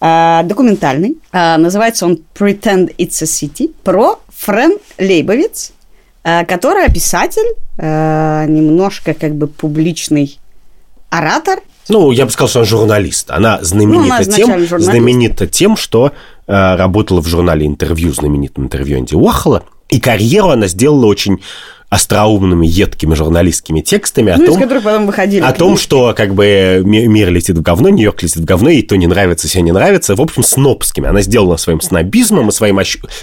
[0.00, 1.18] а, документальный.
[1.32, 3.72] А, называется он Pretend It's a City.
[3.84, 5.72] Про Френ Лейбовиц,
[6.24, 7.54] а, которая писатель,
[8.48, 10.38] немножко как бы публичный
[11.10, 11.60] оратор.
[11.88, 13.30] Ну, я бы сказал, что она журналист.
[13.30, 14.90] Она Ну, знаменита, она тем, журналист.
[14.90, 16.12] знаменита тем, что
[16.46, 19.64] э, работала в журнале интервью, знаменитом интервью Энди Уорхола.
[19.88, 21.40] И карьеру она сделала очень
[21.88, 25.40] остроумными, едкими журналистскими текстами о ну, том, из которых потом выходили.
[25.40, 28.82] о том, что как бы ми- мир летит в говно, Нью-Йорк летит в говно, и
[28.82, 30.14] то не нравится, все не нравится.
[30.14, 31.08] В общем, снобскими.
[31.08, 32.78] Она сделала своим снобизмом и своим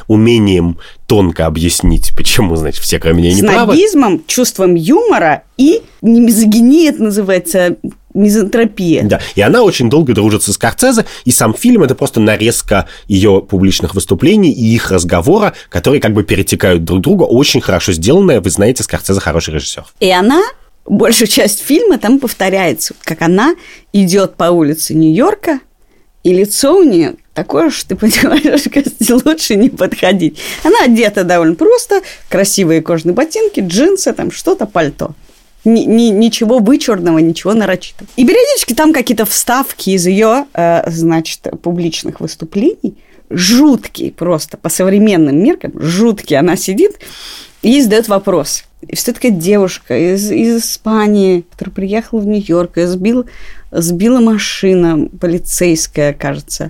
[0.07, 3.74] умением тонко объяснить, почему, значит, все кроме нее не правы.
[3.74, 7.78] снобизмом, чувством юмора и не мизогиния, это называется,
[8.16, 9.03] мизантропия.
[9.03, 13.45] Да, и она очень долго дружит со Скорцезе, и сам фильм это просто нарезка ее
[13.47, 18.41] публичных выступлений и их разговора, которые как бы перетекают друг друга, очень хорошо сделанная.
[18.41, 19.86] Вы знаете, Скорцезе хороший режиссер.
[19.99, 20.41] И она,
[20.86, 23.55] большую часть фильма там повторяется, как она
[23.93, 25.59] идет по улице Нью-Йорка,
[26.24, 28.63] и лицо у нее такое, что ты понимаешь,
[29.26, 30.39] лучше не подходить.
[30.63, 35.13] Она одета довольно просто, красивые кожаные ботинки, джинсы, там что-то, пальто.
[35.66, 38.07] Ни- ни- ничего вычурного, ничего нарочитого.
[38.16, 42.97] И периодически там какие-то вставки из ее, э, значит, публичных выступлений,
[43.30, 46.39] жуткие просто, по современным меркам, жуткие.
[46.39, 46.99] Она сидит
[47.61, 48.63] и задает вопрос.
[48.88, 53.26] И такая девушка из, из Испании, которая приехала в Нью-Йорк, и сбил,
[53.72, 56.70] сбила машина полицейская, кажется.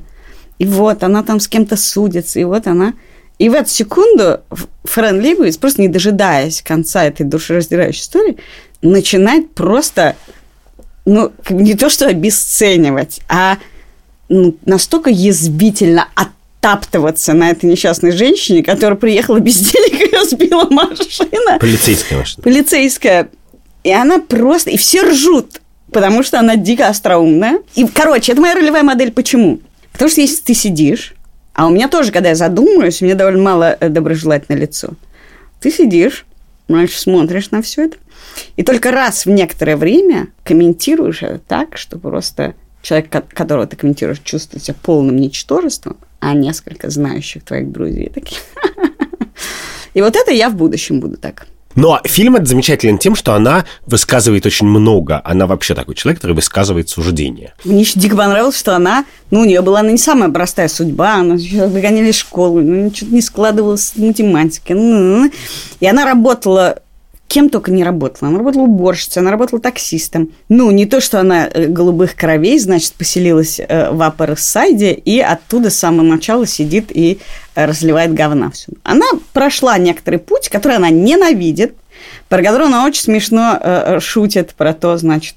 [0.58, 2.94] И вот она там с кем-то судится, и вот она...
[3.38, 4.40] И в эту секунду
[4.86, 8.38] Фрэн Лейбовиц, просто не дожидаясь конца этой душераздирающей истории,
[8.90, 10.16] начинает просто,
[11.06, 13.58] ну, не то что обесценивать, а
[14.30, 21.60] ну, настолько язвительно оттаптываться на этой несчастной женщине, которая приехала без денег, ее сбила машина
[21.60, 22.44] Полицейская машина.
[22.44, 23.30] полицейская.
[23.84, 24.72] И она просто...
[24.72, 25.62] И все ржут,
[25.92, 27.60] потому что она дико остроумная.
[27.76, 29.12] И, короче, это моя ролевая модель.
[29.12, 29.60] Почему?
[29.92, 31.14] Потому что если ты сидишь,
[31.54, 34.90] а у меня тоже, когда я задумываюсь, у меня довольно мало э, доброжелательное лицо.
[35.62, 36.26] Ты сидишь,
[36.68, 37.98] значит, смотришь на все это,
[38.56, 43.76] и только раз в некоторое время комментируешь это так, что просто человек, ко- которого ты
[43.76, 48.42] комментируешь, чувствует себя полным ничтожеством, а несколько знающих твоих друзей такие.
[49.94, 51.48] И вот это я в будущем буду так.
[51.76, 55.22] Но фильм этот замечателен тем, что она высказывает очень много.
[55.26, 57.54] Она вообще такой человек, который высказывает суждения.
[57.66, 61.16] Мне еще дико понравилось, что она, ну, у нее была ну, не самая простая судьба,
[61.16, 64.78] она выгоняли из школы, ну, ничего не складывалось с математикой.
[64.78, 65.32] ну-ну-ну.
[65.82, 66.80] И она работала
[67.28, 68.30] кем только не работала.
[68.30, 70.30] Она работала уборщицей, она работала таксистом.
[70.50, 75.20] Ну, не то, что она э, голубых кровей, значит, поселилась э, в Upper Side и
[75.20, 77.20] оттуда с самого начала сидит и
[77.56, 78.78] э, разливает говна всюду.
[78.84, 81.76] Она прошла некоторый путь, который она ненавидит,
[82.30, 85.36] про который она очень смешно шутит про то, значит,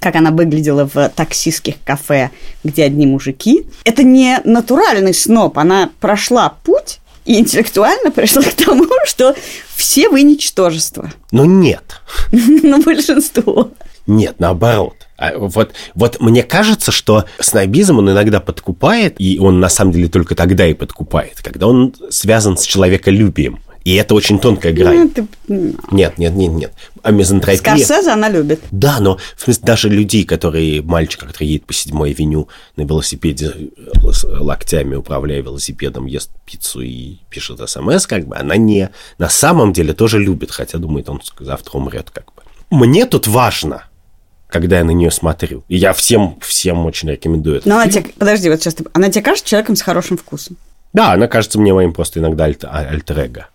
[0.00, 2.30] как она выглядела в таксистских кафе,
[2.64, 3.66] где одни мужики.
[3.84, 5.58] Это не натуральный сноб.
[5.58, 9.34] Она прошла путь и интеллектуально пришла к тому, что
[9.74, 11.12] все вы ничтожество.
[11.30, 12.00] Но нет.
[12.32, 13.70] Но большинство.
[14.06, 14.94] Нет, наоборот.
[15.16, 20.08] А Вот, вот мне кажется, что снобизм он иногда подкупает, и он на самом деле
[20.08, 23.60] только тогда и подкупает, когда он связан с человеколюбием.
[23.84, 24.96] И это очень тонкая грань.
[24.96, 25.74] Ну, ты- ну.
[25.90, 26.72] Нет, нет, нет, нет.
[27.02, 27.58] А мизантропия...
[27.58, 28.60] Скорсезе она любит.
[28.70, 33.52] Да, но в смысле, даже людей, которые, мальчика, который едет по седьмой авеню на велосипеде
[33.76, 39.28] э, с локтями, управляя велосипедом, ест пиццу и пишет смс, как бы, она не на
[39.28, 42.42] самом деле тоже любит, хотя думает, он завтра умрет, как бы.
[42.70, 43.84] Мне тут важно,
[44.48, 45.64] когда я на нее смотрю.
[45.68, 47.68] И я всем, всем очень рекомендую это.
[47.68, 50.56] Но она тебе, подожди, вот сейчас ты, она тебе кажется человеком с хорошим вкусом.
[50.92, 53.48] Да, она кажется мне моим просто иногда альт- а- альтер-эго.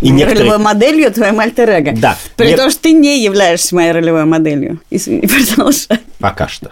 [0.00, 0.58] И Ролевой некоторые...
[0.58, 2.16] моделью твоим альтер Да.
[2.36, 2.56] При Нет.
[2.56, 4.80] том, что ты не являешься моей ролевой моделью.
[4.90, 6.00] И, с- и продолжай.
[6.18, 6.70] Пока что.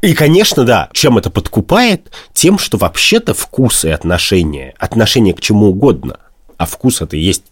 [0.00, 2.12] И, конечно, да, чем это подкупает?
[2.34, 6.18] Тем, что вообще-то вкус и отношения, отношение к чему угодно,
[6.58, 7.44] а вкус это и есть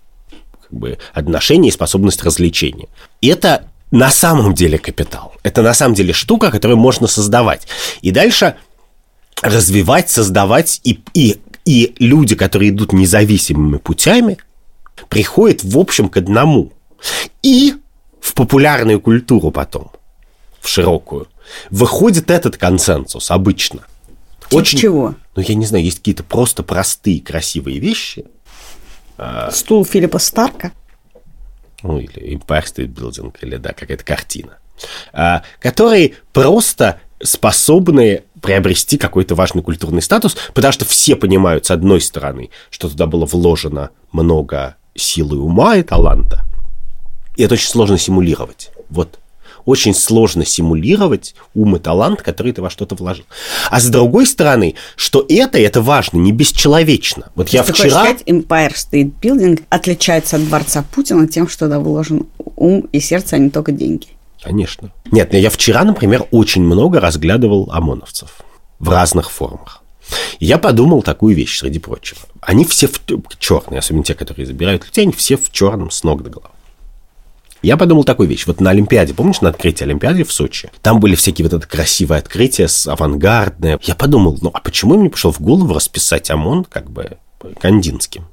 [0.60, 2.88] как бы отношение и способность развлечения.
[3.22, 5.32] И это на самом деле капитал.
[5.42, 7.66] Это на самом деле штука, которую можно создавать.
[8.02, 8.56] И дальше
[9.40, 14.38] развивать, создавать, и, и, и люди, которые идут независимыми путями,
[15.08, 16.72] приходят, в общем, к одному.
[17.42, 17.74] И
[18.20, 19.90] в популярную культуру потом,
[20.60, 21.28] в широкую,
[21.70, 23.80] выходит этот консенсус обычно.
[24.48, 24.78] Типа очень...
[24.78, 25.14] чего?
[25.34, 28.26] Ну, я не знаю, есть какие-то просто простые, красивые вещи.
[29.50, 30.72] Стул Филиппа Старка.
[31.82, 34.58] Ну, или Empire State Building, или, да, какая-то картина.
[35.12, 42.00] А, которые просто способны приобрести какой-то важный культурный статус, потому что все понимают, с одной
[42.00, 46.44] стороны, что туда было вложено много силы ума и таланта,
[47.36, 48.70] и это очень сложно симулировать.
[48.90, 49.18] Вот
[49.64, 53.24] очень сложно симулировать ум и талант, который ты во что-то вложил.
[53.70, 57.30] А с другой стороны, что это, это важно, не бесчеловечно.
[57.34, 57.90] Вот То я вчера...
[57.90, 63.36] сказать, Empire State Building отличается от дворца Путина тем, что туда вложен ум и сердце,
[63.36, 64.08] а не только деньги.
[64.42, 64.92] Конечно.
[65.10, 68.40] Нет, я вчера, например, очень много разглядывал ОМОНовцев
[68.78, 69.82] в разных формах.
[70.40, 72.20] И я подумал такую вещь, среди прочего.
[72.40, 73.00] Они все в
[73.38, 76.50] черные, особенно те, которые забирают людей, они все в черном с ног до головы.
[77.62, 78.44] Я подумал такую вещь.
[78.48, 80.70] Вот на Олимпиаде, помнишь, на открытии Олимпиады в Сочи?
[80.82, 83.78] Там были всякие вот это красивые открытия, с авангардные.
[83.82, 87.18] Я подумал, ну а почему мне пришел в голову расписать ОМОН как бы
[87.60, 88.26] кандинским?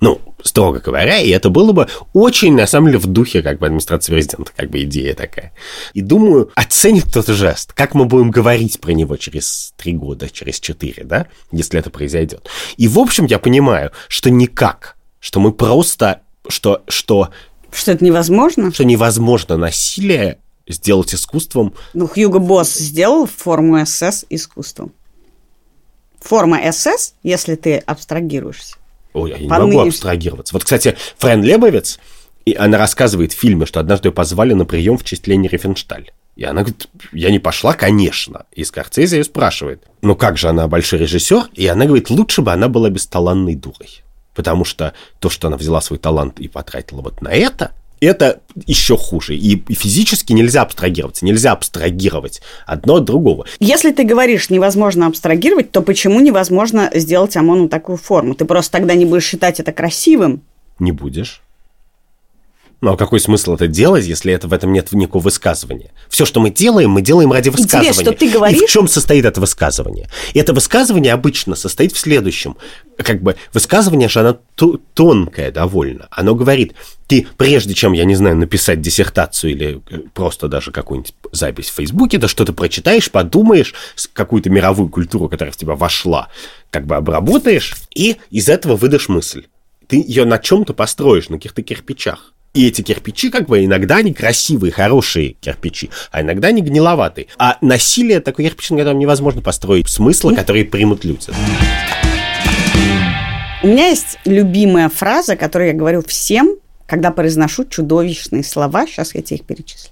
[0.00, 3.66] Ну, строго говоря, и это было бы очень, на самом деле, в духе как бы
[3.66, 5.52] администрации президента, как бы идея такая.
[5.94, 10.60] И думаю, оценит тот жест, как мы будем говорить про него через три года, через
[10.60, 12.48] четыре, да, если это произойдет.
[12.76, 17.30] И, в общем, я понимаю, что никак, что мы просто, что, что
[17.74, 18.72] что это невозможно?
[18.72, 20.38] Что невозможно насилие
[20.68, 21.74] сделать искусством.
[21.92, 24.92] Ну, Хьюго Босс сделал форму СС искусством.
[26.20, 28.76] Форма СС, если ты абстрагируешься.
[29.14, 30.54] Ой, я не могу абстрагироваться.
[30.54, 31.98] Вот, кстати, Френ Лебовец,
[32.44, 36.10] и она рассказывает в фильме, что однажды ее позвали на прием в честь Лени Рифеншталь.
[36.36, 38.46] И она говорит, я не пошла, конечно.
[38.52, 41.50] И Скорцезе ее спрашивает, ну как же она большой режиссер?
[41.54, 44.02] И она говорит, лучше бы она была бесталанной дурой.
[44.34, 47.70] Потому что то, что она взяла свой талант и потратила вот на это,
[48.00, 49.36] это еще хуже.
[49.36, 53.46] И физически нельзя абстрагироваться, нельзя абстрагировать одно от другого.
[53.60, 58.34] Если ты говоришь, невозможно абстрагировать, то почему невозможно сделать ОМОНу такую форму?
[58.34, 60.42] Ты просто тогда не будешь считать это красивым?
[60.78, 61.43] Не будешь.
[62.84, 65.90] Ну а какой смысл это делать, если это в этом нет никакого высказывания?
[66.10, 67.88] Все, что мы делаем, мы делаем ради высказывания.
[67.88, 68.60] Интересно, что ты говоришь...
[68.60, 70.10] И в чем состоит это высказывание?
[70.34, 72.58] И это высказывание обычно состоит в следующем.
[72.98, 74.38] Как бы высказывание же, оно
[74.92, 76.08] тонкое довольно.
[76.10, 76.74] Оно говорит,
[77.06, 81.76] ты прежде чем, я не знаю, написать диссертацию или э, просто даже какую-нибудь запись в
[81.76, 83.72] Фейсбуке, то что-то прочитаешь, подумаешь,
[84.12, 86.28] какую-то мировую культуру, которая в тебя вошла,
[86.68, 89.46] как бы обработаешь, и из этого выдашь мысль.
[89.86, 92.34] Ты ее на чем-то построишь, на каких-то кирпичах.
[92.54, 97.26] И эти кирпичи, как бы, иногда они красивые, хорошие кирпичи, а иногда они гниловатые.
[97.36, 101.32] А насилие такой кирпич, на котором невозможно построить смысла, которые примут люди.
[103.64, 106.54] У меня есть любимая фраза, которую я говорю всем,
[106.86, 108.86] когда произношу чудовищные слова.
[108.86, 109.90] Сейчас я тебе их перечислю.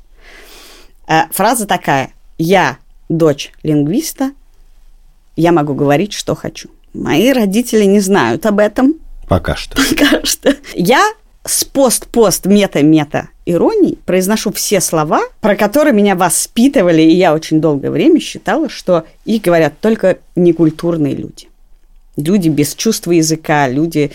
[1.08, 2.12] Э, фраза такая.
[2.38, 4.30] Я дочь лингвиста,
[5.34, 6.68] я могу говорить, что хочу.
[6.94, 8.94] Мои родители не знают об этом.
[9.26, 9.76] Пока что.
[9.76, 10.54] Пока что.
[10.74, 11.02] Я
[11.44, 17.90] с пост-пост мета-мета ироний произношу все слова, про которые меня воспитывали, и я очень долгое
[17.90, 21.48] время считала, что их говорят только некультурные люди.
[22.16, 24.12] Люди без чувства языка, люди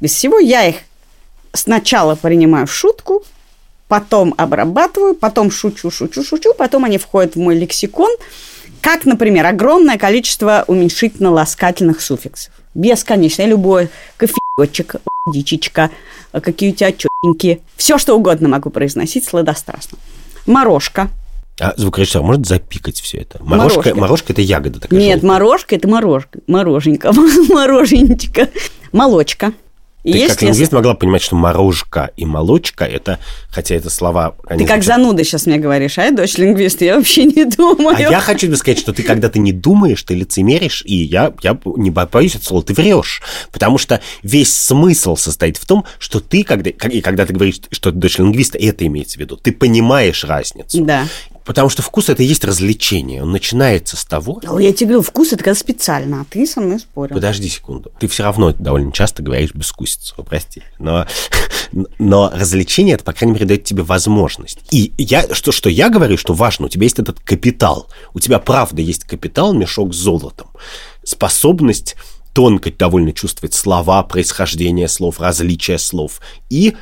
[0.00, 0.38] без всего.
[0.38, 0.76] Я их
[1.52, 3.24] сначала принимаю в шутку,
[3.88, 8.10] потом обрабатываю, потом шучу, шучу, шучу, потом они входят в мой лексикон,
[8.82, 12.52] как, например, огромное количество уменьшительно-ласкательных суффиксов.
[12.74, 13.44] Бесконечно.
[13.46, 14.96] Любой кофеечек,
[15.32, 15.90] дичечка,
[16.40, 17.60] какие у тебя четенькие.
[17.76, 19.98] Все, что угодно могу произносить сладострастно.
[20.46, 21.10] Морожка.
[21.58, 23.42] А звукорежиссер может запикать все это?
[23.42, 23.94] Морожка, морожка.
[24.00, 25.30] морожка это ягода такая Нет, желтая.
[25.30, 26.38] морожка это морожка.
[26.46, 27.12] Мороженька.
[27.48, 28.50] Мороженечка.
[28.92, 29.52] Молочка.
[30.06, 30.74] Ты Есть, как лингвист если...
[30.76, 33.18] могла понимать, что морожка и молочка это,
[33.50, 34.36] хотя это слова...
[34.48, 34.84] Ты как звучат...
[34.84, 37.96] зануда сейчас мне говоришь, а я дочь лингвиста, я вообще не думаю.
[37.96, 41.34] А я хочу тебе сказать, что ты когда ты не думаешь, ты лицемеришь, и я,
[41.42, 43.20] я не боюсь этого слова, ты врешь.
[43.50, 47.90] Потому что весь смысл состоит в том, что ты, когда, и когда ты говоришь, что
[47.90, 50.84] ты дочь лингвиста, это имеется в виду, ты понимаешь разницу.
[50.84, 51.06] Да.
[51.46, 53.22] Потому что вкус это и есть развлечение.
[53.22, 54.40] Он начинается с того...
[54.42, 57.14] Ну, я тебе говорю, вкус это когда специально, а ты со мной спорил.
[57.14, 57.92] Подожди секунду.
[58.00, 60.62] Ты все равно довольно часто говоришь бескусицу, прости.
[60.80, 61.06] Но,
[61.98, 64.58] но развлечение это, по крайней мере, дает тебе возможность.
[64.72, 67.88] И я, что, что я говорю, что важно, у тебя есть этот капитал.
[68.12, 70.48] У тебя правда есть капитал, мешок с золотом.
[71.04, 71.94] Способность
[72.32, 76.20] тонко довольно чувствовать слова, происхождение слов, различия слов
[76.50, 76.74] и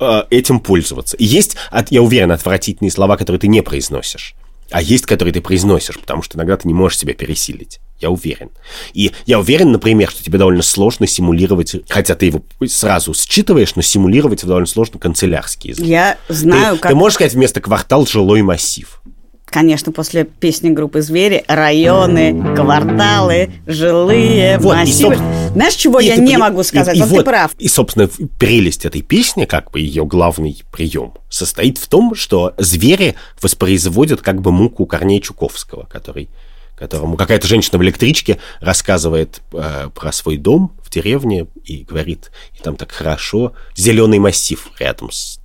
[0.00, 1.16] Э, этим пользоваться.
[1.18, 1.56] И есть,
[1.90, 4.34] я уверен, отвратительные слова, которые ты не произносишь.
[4.70, 7.80] А есть, которые ты произносишь, потому что иногда ты не можешь себя пересилить.
[7.98, 8.48] Я уверен.
[8.94, 13.82] И я уверен, например, что тебе довольно сложно симулировать, хотя ты его сразу считываешь, но
[13.82, 15.84] симулировать довольно сложно канцелярский язык.
[15.84, 16.92] Я знаю, ты, как...
[16.92, 19.02] Ты можешь сказать вместо квартал жилой массив.
[19.50, 25.14] Конечно, после песни группы «Звери» районы, кварталы, жилые, Вот, и, массивы.
[25.14, 26.94] соб- Знаешь, чего И я ты не пони- могу сказать?
[26.94, 27.50] и- и вот, ты вот- прав.
[27.58, 33.16] И, собственно, прелесть этой песни, как бы ее главный прием, состоит в том, что звери
[33.42, 36.28] воспроизводят как бы муку Корнея Чуковского, который
[36.76, 42.62] которому какая-то женщина в электричке рассказывает э, про свой дом в деревне и говорит, и
[42.62, 45.39] там так хорошо, зеленый массив рядом с,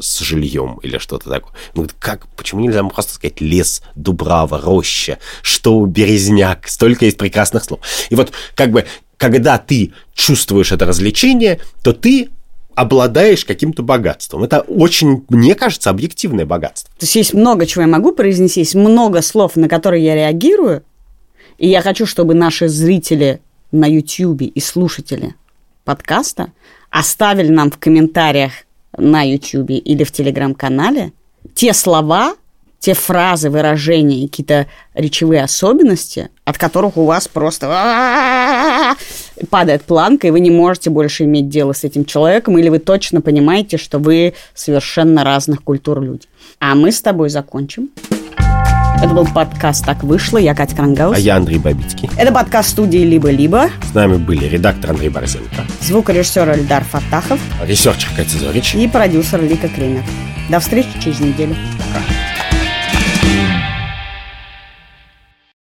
[0.00, 1.52] с жильем или что-то такое.
[1.74, 7.80] Ну, как, почему нельзя просто сказать лес, дубрава, роща, что березняк, столько есть прекрасных слов.
[8.10, 8.86] И вот как бы,
[9.16, 12.30] когда ты чувствуешь это развлечение, то ты
[12.74, 14.44] обладаешь каким-то богатством.
[14.44, 16.90] Это очень, мне кажется, объективное богатство.
[16.98, 20.82] То есть есть много чего я могу произнести, есть много слов, на которые я реагирую,
[21.58, 23.40] и я хочу, чтобы наши зрители
[23.70, 25.34] на YouTube и слушатели
[25.84, 26.52] подкаста
[26.90, 28.52] оставили нам в комментариях
[28.96, 31.12] на YouTube или в Телеграм-канале
[31.54, 32.34] те слова,
[32.78, 38.96] те фразы, выражения, какие-то речевые особенности, от которых у вас просто
[39.50, 43.20] падает планка, и вы не можете больше иметь дело с этим человеком, или вы точно
[43.20, 46.26] понимаете, что вы совершенно разных культур люди.
[46.58, 47.90] А мы с тобой закончим.
[49.02, 50.38] Это был подкаст «Так вышло».
[50.38, 51.16] Я Катя Крангаус.
[51.16, 52.08] А я Андрей Бабицкий.
[52.16, 53.68] Это подкаст студии «Либо-либо».
[53.90, 58.76] С нами были редактор Андрей Борзенко, Звукорежиссер Эльдар Фатахов researcher Катя Зорич.
[58.76, 60.04] и продюсер Лика Кремер.
[60.48, 61.56] До встречи через неделю.
[61.78, 62.21] Пока.